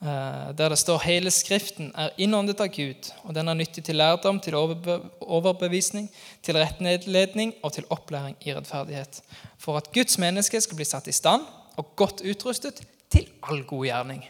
Eh, 0.00 0.50
der 0.56 0.72
det 0.72 0.78
står 0.80 1.02
hele 1.04 1.30
Skriften 1.30 1.90
er 1.92 2.14
innåndet 2.16 2.62
av 2.64 2.70
Gud, 2.72 3.10
og 3.22 3.34
den 3.36 3.52
er 3.52 3.58
nyttig 3.58 3.84
til 3.84 3.98
lærdom, 4.00 4.40
til 4.40 4.56
overbevisning, 4.56 6.08
til 6.42 6.56
rettledning 6.56 7.52
og 7.62 7.74
til 7.76 7.86
opplæring 7.92 8.38
i 8.40 8.54
rettferdighet. 8.56 9.20
For 9.60 9.76
at 9.76 9.92
Guds 9.92 10.18
menneske 10.18 10.60
skal 10.60 10.80
bli 10.80 10.88
satt 10.88 11.10
i 11.10 11.14
stand 11.14 11.44
og 11.76 11.94
godt 12.00 12.24
utrustet 12.24 12.80
til 13.12 13.28
all 13.44 13.62
god 13.68 13.86
gjerning. 13.86 14.24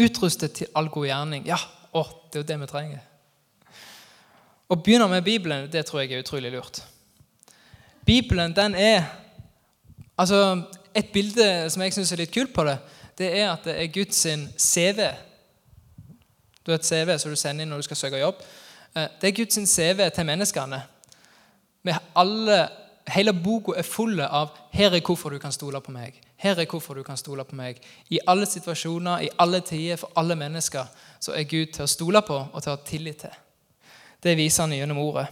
Utrustet 0.00 0.60
til 0.60 0.70
all 0.76 0.92
god 0.92 1.08
gjerning. 1.08 1.48
Ja, 1.48 1.58
å, 1.96 2.04
det 2.28 2.38
er 2.38 2.44
jo 2.44 2.50
det 2.52 2.60
vi 2.60 2.70
trenger. 2.70 3.09
Å 4.70 4.78
begynne 4.78 5.08
med 5.10 5.24
Bibelen 5.26 5.66
det 5.70 5.82
tror 5.88 6.04
jeg 6.04 6.12
er 6.14 6.22
utrolig 6.22 6.52
lurt. 6.54 6.82
Bibelen 8.06 8.54
den 8.54 8.76
er 8.78 9.08
altså 10.18 10.62
et 10.94 11.10
bilde 11.12 11.70
som 11.70 11.82
jeg 11.82 11.94
syns 11.96 12.12
er 12.14 12.22
litt 12.22 12.34
kult 12.34 12.52
på 12.54 12.64
det, 12.66 12.76
det 13.18 13.32
er 13.40 13.50
at 13.50 13.66
det 13.66 13.74
er 13.76 13.90
Guds 13.92 14.22
CV. 14.62 15.02
Du 16.62 16.70
har 16.70 16.78
et 16.78 16.86
CV 16.86 17.16
som 17.18 17.34
du 17.34 17.38
sender 17.38 17.66
inn 17.66 17.72
når 17.72 17.82
du 17.82 17.88
skal 17.88 17.98
søke 17.98 18.22
jobb. 18.22 18.38
Eh, 18.94 19.08
det 19.20 19.28
er 19.28 19.36
Guds 19.40 19.58
CV 19.74 20.06
til 20.14 20.28
menneskene. 20.28 20.80
Alle, 22.20 22.62
hele 23.10 23.34
boka 23.34 23.74
er 23.78 23.82
full 23.82 24.20
av 24.20 24.50
'Her 24.72 24.94
er 24.94 25.00
hvorfor 25.00 25.30
du 25.30 25.38
kan 25.38 25.52
stole 25.52 25.80
på 25.80 25.90
meg'. 25.90 26.20
Her 26.36 26.60
er 26.60 26.66
hvorfor 26.66 26.94
du 26.94 27.02
kan 27.02 27.16
stole 27.16 27.44
på 27.44 27.54
meg. 27.54 27.80
I 28.10 28.18
alle 28.26 28.46
situasjoner, 28.46 29.18
i 29.18 29.28
alle 29.38 29.60
tider, 29.60 29.96
for 29.96 30.10
alle 30.16 30.36
mennesker, 30.36 30.84
så 31.20 31.32
er 31.32 31.42
Gud 31.42 31.66
til 31.72 31.82
å 31.82 31.86
stole 31.86 32.22
på 32.22 32.48
og 32.52 32.62
til 32.62 32.72
å 32.72 32.76
ha 32.76 32.82
tillit 32.84 33.16
til. 33.16 33.30
Det 34.22 34.36
viser 34.36 34.66
han 34.66 34.76
gjennom 34.76 35.00
ordet. 35.02 35.26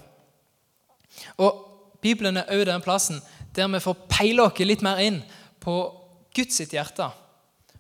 Og 1.39 1.65
Bibelen 2.03 2.39
er 2.41 2.51
òg 2.55 2.65
den 2.69 2.85
plassen 2.85 3.21
der 3.57 3.69
vi 3.73 3.81
får 3.83 4.05
peile 4.11 4.45
oss 4.47 4.61
litt 4.63 4.85
mer 4.87 5.01
inn 5.03 5.23
på 5.61 5.75
Guds 6.37 6.61
hjerte, 6.63 7.09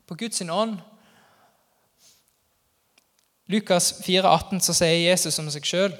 på 0.09 0.16
Guds 0.18 0.42
ånd. 0.42 0.79
Lukas 3.49 3.92
4, 4.05 4.27
18, 4.29 4.61
så 4.61 4.75
sier 4.77 5.07
Jesus 5.07 5.38
om 5.40 5.49
seg 5.53 5.64
sjøl.: 5.64 5.94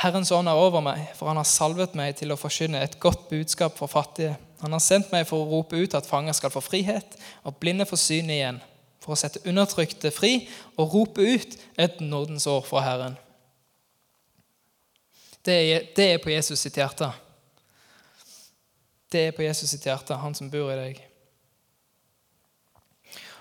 Herrens 0.00 0.32
ånd 0.32 0.48
er 0.48 0.58
over 0.58 0.82
meg, 0.84 1.06
for 1.16 1.30
han 1.30 1.38
har 1.40 1.48
salvet 1.48 1.94
meg 1.96 2.16
til 2.18 2.32
å 2.32 2.40
forkynne 2.40 2.82
et 2.82 2.98
godt 3.00 3.28
budskap 3.30 3.78
for 3.78 3.88
fattige. 3.88 4.34
Han 4.60 4.72
har 4.76 4.82
sendt 4.84 5.12
meg 5.12 5.26
for 5.28 5.40
å 5.40 5.48
rope 5.48 5.76
ut 5.76 5.94
at 5.96 6.08
fanger 6.08 6.36
skal 6.36 6.52
få 6.52 6.60
frihet, 6.64 7.16
og 7.44 7.56
blinde 7.60 7.86
få 7.88 7.96
syn 8.00 8.32
igjen, 8.32 8.60
for 9.00 9.14
å 9.14 9.20
sette 9.20 9.40
undertrykte 9.48 10.12
fri 10.12 10.48
og 10.76 10.92
rope 10.92 11.24
ut 11.24 11.56
et 11.80 12.00
nådens 12.04 12.48
år 12.50 12.64
fra 12.68 12.84
Herren. 12.84 13.16
Det 15.44 15.56
er, 15.56 15.86
det 15.96 16.06
er 16.12 16.22
på 16.22 16.30
Jesus 16.30 16.60
sitt 16.60 16.76
hjerte. 16.76 17.08
Det 19.12 19.26
er 19.26 19.32
på 19.34 19.42
Jesus 19.42 19.72
sitt 19.72 19.86
hjerte, 19.86 20.18
han 20.20 20.34
som 20.36 20.50
bor 20.52 20.70
i 20.72 20.78
deg. 20.78 21.00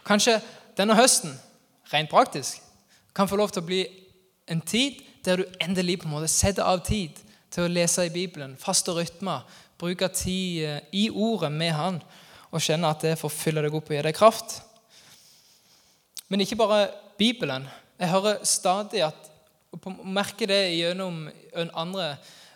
Kanskje 0.08 0.40
denne 0.78 0.96
høsten, 0.98 1.36
rent 1.92 2.10
praktisk, 2.10 2.64
kan 3.14 3.30
få 3.30 3.38
lov 3.38 3.52
til 3.54 3.62
å 3.62 3.68
bli 3.68 3.84
en 4.50 4.62
tid 4.62 5.02
der 5.26 5.42
du 5.42 5.58
endelig 5.62 6.00
på 6.00 6.08
en 6.08 6.16
måte 6.16 6.32
setter 6.32 6.66
av 6.66 6.82
tid 6.88 7.20
til 7.52 7.66
å 7.66 7.72
lese 7.72 8.06
i 8.08 8.14
Bibelen, 8.14 8.56
faste 8.58 8.94
rytmer, 8.96 9.44
bruke 9.80 10.08
tid 10.14 10.64
eh, 10.66 10.80
i 10.94 11.10
ordet 11.10 11.52
med 11.52 11.74
Han, 11.76 12.00
og 12.50 12.64
kjenne 12.64 12.90
at 12.90 13.04
det 13.06 13.18
får 13.20 13.34
fylle 13.34 13.64
deg 13.66 13.76
opp 13.76 13.90
og 13.92 13.96
gi 13.96 14.06
deg 14.06 14.18
kraft. 14.18 14.60
Men 16.30 16.42
ikke 16.42 16.58
bare 16.58 16.90
Bibelen. 17.18 17.68
Jeg 18.00 18.10
hører 18.10 18.44
stadig 18.48 19.04
at, 19.06 19.30
og 19.76 20.06
merker 20.06 20.50
det 20.50 20.62
gjennom 20.74 21.28
andre, 21.78 22.16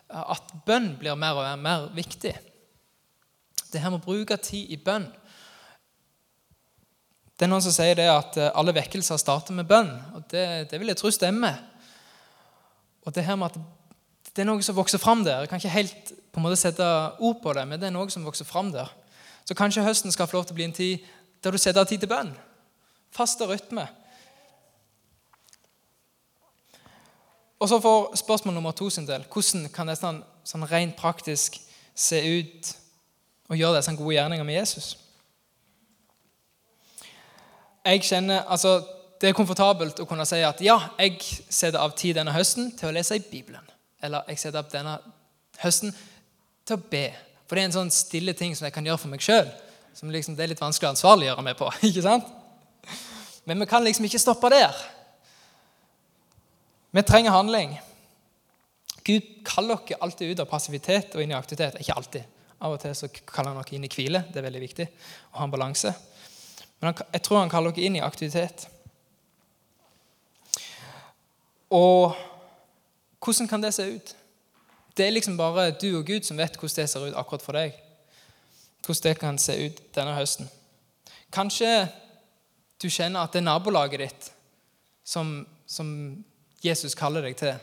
at 0.09 0.53
bønn 0.65 0.93
blir 0.99 1.17
mer 1.19 1.37
og 1.39 1.59
mer 1.61 1.89
viktig. 1.95 2.33
Det 3.73 3.81
her 3.81 3.93
med 3.93 4.01
å 4.01 4.05
bruke 4.05 4.37
tid 4.41 4.73
i 4.73 4.77
bønn. 4.77 5.05
Det 7.33 7.47
er 7.47 7.49
noen 7.49 7.63
som 7.65 7.73
sier 7.73 7.97
det 7.97 8.05
at 8.07 8.37
eh, 8.37 8.51
alle 8.53 8.75
vekkelser 8.77 9.17
starter 9.17 9.55
med 9.57 9.65
bønn. 9.67 9.89
og 10.13 10.27
Det, 10.29 10.69
det 10.69 10.77
vil 10.79 10.91
jeg 10.91 10.99
tro 10.99 11.09
stemmer. 11.11 11.57
Og 13.03 13.15
det 13.15 13.25
her 13.25 13.39
med 13.39 13.49
at 13.49 13.57
det 14.33 14.43
er 14.43 14.47
noe 14.49 14.61
som 14.65 14.77
vokser 14.77 15.01
fram 15.01 15.25
der. 15.25 15.41
Jeg 15.41 15.49
kan 15.49 15.61
ikke 15.61 15.73
helt 15.73 16.13
på 16.33 16.39
en 16.39 16.45
måte 16.45 16.59
sette 16.61 16.85
ord 17.19 17.41
på 17.41 17.53
det, 17.57 17.65
men 17.69 17.81
det 17.81 17.89
er 17.89 17.95
noe 17.95 18.09
som 18.13 18.25
vokser 18.25 18.47
fram 18.47 18.71
der. 18.73 18.89
Så 19.45 19.57
kanskje 19.57 19.83
høsten 19.85 20.13
skal 20.13 20.29
få 20.29 20.37
lov 20.37 20.47
til 20.47 20.55
å 20.55 20.59
bli 20.61 20.69
en 20.69 20.77
tid 20.77 21.09
der 21.43 21.53
du 21.53 21.59
setter 21.59 21.83
av 21.83 21.89
tid 21.89 22.05
til 22.05 22.09
bønn. 22.09 22.31
Faste 23.13 23.45
rytme. 23.49 23.85
Og 27.63 27.69
så 27.69 27.79
får 27.79 28.15
spørsmål 28.19 28.53
nummer 28.53 28.71
to 28.71 28.89
sin 28.89 29.07
del. 29.07 29.23
Hvordan 29.31 29.69
kan 29.71 29.87
det 29.87 29.95
sånn, 29.95 30.17
sånn 30.43 30.65
rent 30.67 30.97
praktisk 30.99 31.55
se 31.95 32.19
ut 32.19 32.71
å 33.47 33.55
gjøre 33.55 33.77
disse 33.77 33.93
gode 33.95 34.17
gjerninger 34.17 34.47
med 34.47 34.57
Jesus? 34.57 34.89
Jeg 37.85 38.03
kjenner, 38.03 38.43
altså, 38.51 38.81
Det 39.21 39.29
er 39.29 39.35
komfortabelt 39.37 40.01
å 40.03 40.05
kunne 40.05 40.25
si 40.27 40.41
at 40.43 40.59
ja, 40.59 40.75
jeg 40.99 41.21
setter 41.47 41.79
av 41.79 41.93
tid 41.95 42.17
denne 42.17 42.33
høsten 42.35 42.73
til 42.75 42.89
å 42.89 42.91
lese 42.91 43.15
i 43.15 43.21
Bibelen. 43.23 43.63
Eller 44.03 44.25
jeg 44.27 44.41
setter 44.41 44.59
av 44.59 44.67
denne 44.73 44.97
høsten 45.61 45.93
til 46.67 46.75
å 46.75 46.81
be. 46.91 47.05
For 47.47 47.55
det 47.55 47.63
er 47.63 47.69
en 47.69 47.75
sånn 47.77 47.93
stille 47.95 48.33
ting 48.35 48.51
som 48.51 48.67
jeg 48.67 48.75
kan 48.75 48.83
gjøre 48.83 48.99
for 48.99 49.13
meg 49.13 49.23
sjøl. 49.23 49.47
Som 49.95 50.11
liksom, 50.11 50.35
det 50.35 50.43
er 50.43 50.51
litt 50.51 50.65
vanskelig 50.65 50.89
å 50.89 50.95
ansvarliggjøre 50.97 51.47
meg 51.47 51.55
på. 51.55 51.71
ikke 51.87 52.03
sant? 52.03 52.27
Men 53.47 53.63
vi 53.63 53.69
kan 53.71 53.87
liksom 53.87 54.09
ikke 54.09 54.19
stoppe 54.19 54.51
der. 54.51 54.83
Vi 56.93 57.01
trenger 57.01 57.33
handling. 57.33 57.73
Gud 59.03 59.29
kaller 59.45 59.79
dere 59.87 59.97
alltid 60.05 60.31
ut 60.31 60.41
av 60.43 60.49
passivitet 60.51 61.15
og 61.17 61.23
inn 61.23 61.31
i 61.33 61.37
aktivitet. 61.37 61.79
Ikke 61.81 61.95
alltid. 61.97 62.27
Av 62.61 62.75
og 62.75 62.81
til 62.83 62.93
så 62.95 63.07
kaller 63.09 63.49
han 63.49 63.63
dere 63.63 63.75
inn 63.79 63.87
i 63.87 63.89
hvile. 63.91 64.21
Det 64.29 64.39
er 64.39 64.45
veldig 64.45 64.61
viktig 64.61 64.85
å 65.33 65.39
ha 65.39 65.47
en 65.47 65.53
balanse. 65.55 65.89
Men 66.79 66.93
jeg 66.93 67.23
tror 67.25 67.41
han 67.41 67.51
kaller 67.51 67.73
dere 67.73 67.89
inn 67.89 67.97
i 67.97 68.03
aktivitet. 68.05 68.67
Og 71.73 72.13
hvordan 73.23 73.49
kan 73.49 73.63
det 73.63 73.73
se 73.73 73.87
ut? 73.89 74.13
Det 74.93 75.07
er 75.07 75.15
liksom 75.15 75.39
bare 75.39 75.71
du 75.73 75.87
og 75.97 76.05
Gud 76.05 76.27
som 76.27 76.37
vet 76.37 76.59
hvordan 76.59 76.83
det 76.83 76.89
ser 76.91 77.07
ut 77.07 77.17
akkurat 77.17 77.45
for 77.45 77.57
deg. 77.57 77.73
Hvordan 78.85 79.07
det 79.07 79.15
kan 79.19 79.39
se 79.41 79.55
ut 79.65 79.81
denne 79.95 80.13
høsten. 80.13 80.51
Kanskje 81.33 81.87
du 82.77 82.85
kjenner 82.91 83.25
at 83.25 83.33
det 83.33 83.41
er 83.41 83.47
nabolaget 83.47 84.05
ditt 84.05 84.29
som, 85.07 85.39
som 85.65 85.89
Jesus 86.63 86.95
kaller 86.95 87.21
deg 87.25 87.35
til. 87.35 87.53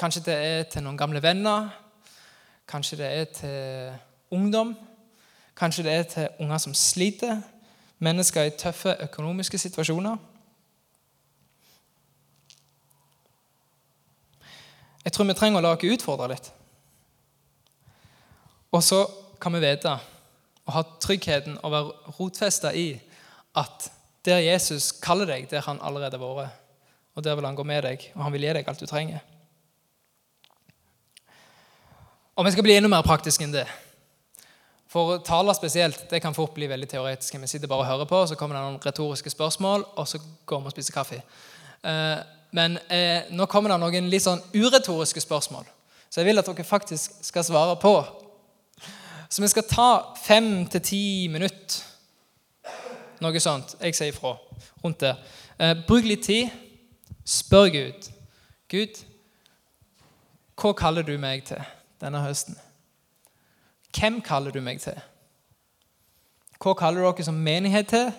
Kanskje 0.00 0.24
det 0.26 0.34
er 0.34 0.62
til 0.68 0.84
noen 0.84 0.98
gamle 1.00 1.22
venner. 1.22 1.70
Kanskje 2.68 2.98
det 3.00 3.06
er 3.06 3.24
til 3.36 4.36
ungdom. 4.36 4.74
Kanskje 5.56 5.84
det 5.86 5.92
er 5.92 6.02
til 6.02 6.28
unger 6.44 6.58
som 6.58 6.74
sliter. 6.74 7.40
Mennesker 7.98 8.42
i 8.42 8.54
tøffe 8.58 8.96
økonomiske 9.06 9.58
situasjoner. 9.58 10.16
Jeg 15.04 15.12
tror 15.12 15.26
vi 15.26 15.34
trenger 15.34 15.58
å 15.58 15.64
la 15.64 15.72
oss 15.74 15.88
utfordre 15.88 16.28
litt. 16.30 16.52
Og 18.72 18.82
så 18.84 19.02
kan 19.40 19.54
vi 19.56 19.62
vite 19.64 19.96
og 20.62 20.74
ha 20.76 20.82
tryggheten 21.02 21.58
og 21.62 21.72
være 21.72 22.12
rotfesta 22.18 22.70
i 22.78 22.94
at 23.58 23.90
der 24.24 24.44
Jesus 24.44 24.92
kaller 25.02 25.26
deg, 25.26 25.48
der 25.50 25.64
han 25.66 25.80
allerede 25.82 26.20
har 26.20 26.36
vært, 26.38 26.61
og 27.14 27.24
der 27.24 27.36
vil 27.36 27.44
han 27.44 27.56
gå 27.56 27.64
med 27.68 27.82
deg, 27.84 28.10
og 28.14 28.24
han 28.24 28.32
vil 28.32 28.46
gi 28.46 28.52
deg 28.56 28.68
alt 28.68 28.80
du 28.80 28.88
trenger. 28.88 29.20
Og 32.36 32.46
vi 32.46 32.52
skal 32.54 32.64
bli 32.64 32.76
enda 32.78 32.88
mer 32.88 33.04
praktiske 33.04 33.44
enn 33.44 33.52
det. 33.52 33.66
For 34.92 35.18
taler 35.24 35.56
spesielt 35.56 36.06
det 36.10 36.20
kan 36.20 36.34
fort 36.36 36.54
bli 36.56 36.68
veldig 36.68 36.88
teoretisk. 36.88 37.36
Vi 37.40 37.48
sitter 37.48 37.68
bare 37.68 37.84
og 37.84 37.90
hører 37.90 38.08
på, 38.08 38.22
så 38.28 38.36
kommer 38.36 38.56
det 38.56 38.64
noen 38.64 38.80
retoriske 38.84 39.30
spørsmål, 39.32 39.84
og 39.96 40.08
så 40.08 40.20
går 40.48 40.60
vi 40.60 40.72
og 40.72 40.74
spiser 40.74 40.96
kaffe. 40.96 41.20
Eh, 41.84 42.18
men 42.52 42.76
eh, 42.92 43.28
nå 43.32 43.46
kommer 43.48 43.72
det 43.72 43.78
noen 43.80 44.10
litt 44.12 44.24
sånn 44.24 44.42
uretoriske 44.52 45.22
spørsmål, 45.24 45.64
så 46.08 46.20
jeg 46.20 46.28
vil 46.28 46.40
at 46.40 46.48
dere 46.48 46.68
faktisk 46.68 47.16
skal 47.24 47.46
svare 47.46 47.78
på. 47.80 47.94
Så 49.32 49.40
vi 49.40 49.48
skal 49.48 49.64
ta 49.64 49.88
fem 50.20 50.66
til 50.68 50.84
ti 50.84 51.04
minutter, 51.32 51.80
noe 53.24 53.40
sånt. 53.40 53.78
Jeg 53.80 53.96
sier 53.96 54.12
ifra 54.12 54.34
rundt 54.82 55.00
det. 55.00 55.14
Eh, 55.56 55.72
bruk 55.88 56.04
litt 56.04 56.26
tid. 56.26 56.52
Spør 57.24 57.68
Gud. 57.70 58.08
Gud, 58.70 58.98
hva 60.58 60.72
kaller 60.74 61.06
du 61.06 61.14
meg 61.20 61.44
til 61.46 61.60
denne 62.02 62.22
høsten? 62.24 62.56
Hvem 63.92 64.20
kaller 64.24 64.54
du 64.54 64.60
meg 64.64 64.80
til? 64.82 64.98
Hva 66.62 66.74
kaller 66.78 67.04
dere 67.04 67.26
som 67.26 67.38
menighet 67.38 67.90
til, 67.92 68.10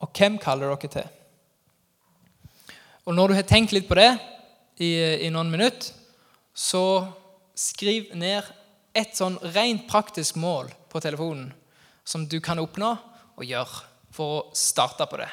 og 0.00 0.10
hvem 0.16 0.38
kaller 0.40 0.72
dere 0.72 0.92
til? 0.92 1.08
Og 3.06 3.14
Når 3.14 3.28
du 3.28 3.34
har 3.34 3.46
tenkt 3.46 3.72
litt 3.72 3.88
på 3.88 3.98
det 3.98 4.10
i, 4.82 4.90
i 5.26 5.30
noen 5.30 5.50
minutter, 5.50 5.92
så 6.56 7.06
skriv 7.56 8.10
ned 8.16 8.48
et 8.96 9.12
sånn 9.16 9.36
rent 9.54 9.84
praktisk 9.88 10.38
mål 10.40 10.72
på 10.88 11.00
telefonen 11.04 11.52
som 12.04 12.24
du 12.26 12.40
kan 12.40 12.58
oppnå 12.58 12.94
og 13.36 13.44
gjøre 13.44 13.84
for 14.16 14.38
å 14.38 14.44
starte 14.56 15.04
på 15.08 15.20
det. 15.20 15.28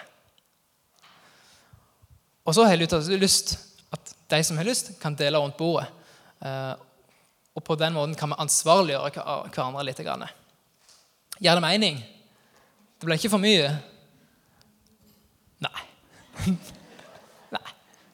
Og 2.43 2.55
så 2.55 2.65
har 2.65 2.75
jeg 2.75 3.19
lyst 3.21 3.55
at 3.93 4.15
de 4.33 4.39
som 4.43 4.57
har 4.57 4.67
lyst, 4.67 4.91
kan 5.01 5.15
dele 5.15 5.39
rundt 5.39 5.57
bordet. 5.57 5.87
Eh, 6.41 6.73
og 7.53 7.63
på 7.63 7.77
den 7.77 7.93
måten 7.93 8.15
kan 8.17 8.33
vi 8.33 8.39
ansvarliggjøre 8.41 9.11
hverandre 9.53 9.85
litt. 9.85 10.01
Gir 11.39 11.53
det 11.53 11.63
mening? 11.63 11.99
Det 12.97 13.05
blir 13.05 13.19
ikke 13.19 13.33
for 13.35 13.43
mye? 13.43 13.69
Nei. 15.63 15.85
Nei. 17.55 17.65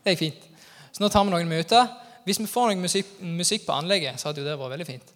Det 0.03 0.13
er 0.13 0.19
fint. 0.19 0.45
Så 0.91 1.03
nå 1.03 1.09
tar 1.13 1.23
vi 1.23 1.33
noen 1.33 1.49
minutter. 1.49 1.87
Hvis 2.27 2.41
vi 2.41 2.49
får 2.51 2.73
noe 2.73 2.83
musikk, 2.83 3.15
musikk 3.23 3.65
på 3.65 3.77
anlegget, 3.79 4.19
så 4.19 4.29
hadde 4.29 4.43
jo 4.43 4.49
det 4.49 4.59
vært 4.59 4.75
veldig 4.75 4.89
fint. 4.89 5.13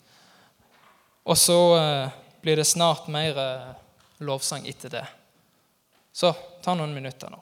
Og 1.28 1.38
så 1.40 1.58
uh, 1.76 2.14
blir 2.44 2.60
det 2.60 2.68
snart 2.68 3.10
mer 3.12 3.38
uh, 3.38 3.74
lovsang 4.24 4.66
etter 4.72 4.94
det. 4.94 5.04
Så 6.16 6.32
ta 6.64 6.76
noen 6.78 6.96
minutter 6.96 7.32
nå. 7.34 7.42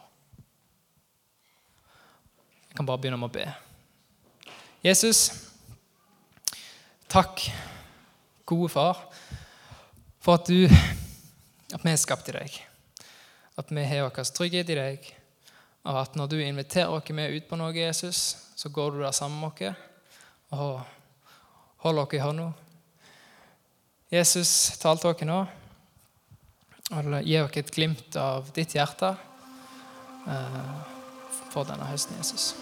Jeg 2.72 2.80
kan 2.80 2.88
bare 2.88 3.04
begynne 3.04 3.20
med 3.20 3.28
å 3.28 3.36
be. 3.36 3.44
Jesus, 4.82 5.26
takk, 7.12 7.44
gode 8.48 8.72
far, 8.72 9.04
for 10.24 10.40
at 10.40 10.48
du 10.48 10.72
at 11.76 11.84
vi 11.84 11.92
er 11.92 12.00
skapt 12.00 12.30
i 12.32 12.36
deg. 12.36 12.56
At 13.60 13.72
vi 13.72 13.84
har 13.88 14.08
vår 14.08 14.32
trygghet 14.36 14.72
i 14.72 14.78
deg. 14.80 15.10
Og 15.88 15.98
at 16.00 16.16
når 16.16 16.32
du 16.32 16.38
inviterer 16.40 16.92
oss 16.96 17.12
med 17.16 17.36
ut 17.36 17.48
på 17.50 17.60
noe, 17.60 17.74
Jesus, 17.76 18.36
så 18.56 18.70
går 18.70 18.96
du 18.96 19.02
der 19.02 19.16
sammen 19.16 19.40
med 19.42 19.52
oss 19.52 19.88
og 20.52 20.82
holder 21.84 22.04
oss 22.04 22.16
i 22.16 22.24
hånda. 22.24 22.48
Jesus, 24.12 24.80
tal 24.80 25.00
til 25.00 25.12
oss 25.12 25.28
nå. 25.28 25.42
Og 26.92 27.12
gi 27.24 27.38
oss 27.40 27.60
et 27.60 27.76
glimt 27.76 28.20
av 28.20 28.52
ditt 28.56 28.76
hjerte. 28.76 29.14
Uh, 30.28 31.01
för 31.50 31.66
denna 31.66 31.84
hösten 31.84 32.18
Jesus. 32.18 32.56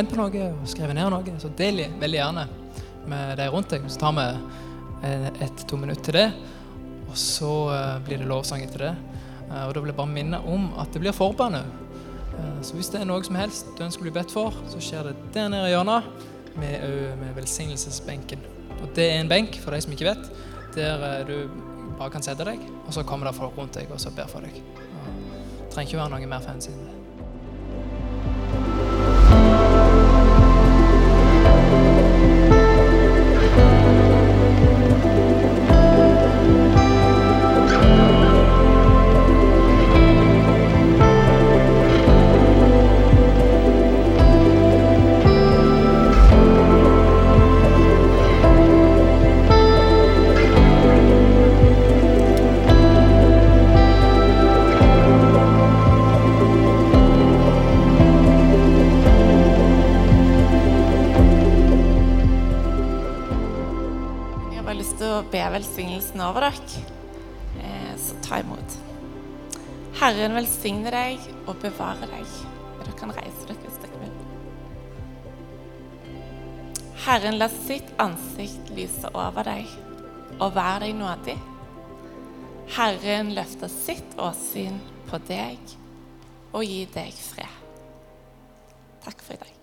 Kjent 0.00 0.14
på 0.14 0.16
noe 0.16 0.44
og 0.54 0.68
skrevet 0.70 0.96
ned 0.96 1.10
noe, 1.12 1.32
så 1.42 1.50
del 1.58 1.82
veldig 2.00 2.16
gjerne 2.16 2.46
med 3.10 3.36
de 3.36 3.48
rundt 3.52 3.72
deg. 3.74 3.84
Så 3.92 4.00
tar 4.00 4.14
vi 4.16 4.24
eh, 5.04 5.26
ett-to 5.44 5.76
minutter 5.76 6.06
til 6.06 6.16
det, 6.16 6.28
og 7.10 7.18
så 7.20 7.50
eh, 7.74 7.96
blir 8.06 8.22
det 8.22 8.28
lovsang 8.30 8.64
etter 8.64 8.86
det. 8.86 8.92
Eh, 9.50 9.66
Og 9.66 9.74
da 9.74 9.82
vil 9.82 9.92
jeg 9.92 9.98
bare 9.98 10.14
minne 10.14 10.40
om 10.48 10.70
at 10.80 10.92
det 10.94 11.02
blir 11.04 11.16
forbønn. 11.16 11.60
Så 12.64 12.72
hvis 12.72 12.88
det 12.88 13.02
er 13.02 13.08
noe 13.08 13.20
som 13.26 13.36
helst 13.36 13.66
du 13.76 13.82
ønsker 13.84 14.00
å 14.00 14.06
bli 14.06 14.12
bedt 14.14 14.32
for, 14.32 14.54
så 14.70 14.78
skjer 14.80 15.10
det 15.10 15.12
der 15.34 15.50
nede 15.52 15.66
i 15.68 15.74
hjørnet 15.74 16.06
med, 16.56 16.86
med 17.20 17.34
velsignelsesbenken. 17.36 18.40
Og 18.78 18.94
det 18.96 19.10
er 19.10 19.18
en 19.20 19.28
benk, 19.28 19.58
for 19.60 19.76
de 19.76 19.82
som 19.84 19.92
ikke 19.92 20.08
vet, 20.08 20.30
der 20.78 21.26
du 21.28 21.34
bare 21.98 22.14
kan 22.14 22.24
sette 22.24 22.46
deg, 22.48 22.62
og 22.86 22.94
så 22.96 23.04
kommer 23.04 23.28
det 23.28 23.36
folk 23.36 23.58
rundt 23.60 23.76
deg 23.76 23.92
og 23.92 24.00
så 24.00 24.14
ber 24.16 24.30
for 24.30 24.46
deg. 24.46 24.56
Det 24.56 25.68
trenger 25.74 25.90
ikke 25.90 26.00
være 26.00 26.14
noe 26.14 26.32
mer 26.32 26.46
fancy 26.46 26.72
enn 26.72 26.86
det. 26.86 26.99
Over 66.30 66.46
dere. 66.46 66.84
Eh, 67.60 67.92
Så 68.00 68.16
ta 68.24 68.40
imot. 68.40 68.78
Herren 70.00 70.32
velsigne 70.38 70.90
deg 70.94 71.20
og 71.46 71.58
bevare 71.60 72.06
deg. 72.08 72.26
Dere 72.80 72.96
kan 72.96 73.12
reise 73.12 73.46
dere 73.48 73.60
hvis 73.64 73.80
dere 73.82 74.00
vil. 74.00 74.16
Herren 77.04 77.38
la 77.40 77.48
sitt 77.52 77.90
ansikt 78.00 78.72
lyse 78.76 79.10
over 79.12 79.44
deg 79.48 79.68
og 80.40 80.54
være 80.56 80.86
deg 80.86 80.96
nådig. 80.96 81.38
Herren 82.76 83.34
løfter 83.36 83.72
sitt 83.72 84.16
åsyn 84.20 84.78
på 85.10 85.20
deg 85.28 85.76
og 86.52 86.64
gi 86.64 86.84
deg 86.94 87.12
fred. 87.12 87.56
Takk 89.04 89.24
for 89.24 89.34
i 89.34 89.42
dag. 89.42 89.59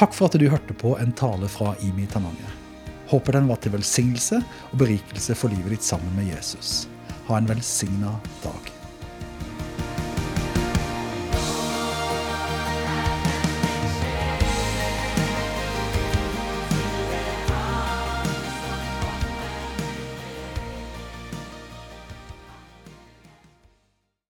Takk 0.00 0.14
for 0.16 0.30
at 0.30 0.38
du 0.40 0.46
hørte 0.48 0.72
på 0.80 0.94
en 0.96 1.10
tale 1.12 1.48
fra 1.52 1.74
Imi 1.84 2.06
Tananger. 2.08 2.54
Håper 3.10 3.36
den 3.36 3.50
var 3.50 3.60
til 3.60 3.74
velsignelse 3.74 4.38
og 4.70 4.80
berikelse 4.80 5.36
for 5.36 5.52
livet 5.52 5.74
ditt 5.74 5.84
sammen 5.84 6.14
med 6.16 6.30
Jesus. 6.30 6.86
Ha 7.28 7.36
en 7.36 7.50
velsigna 7.50 8.16
dag. 8.40 8.79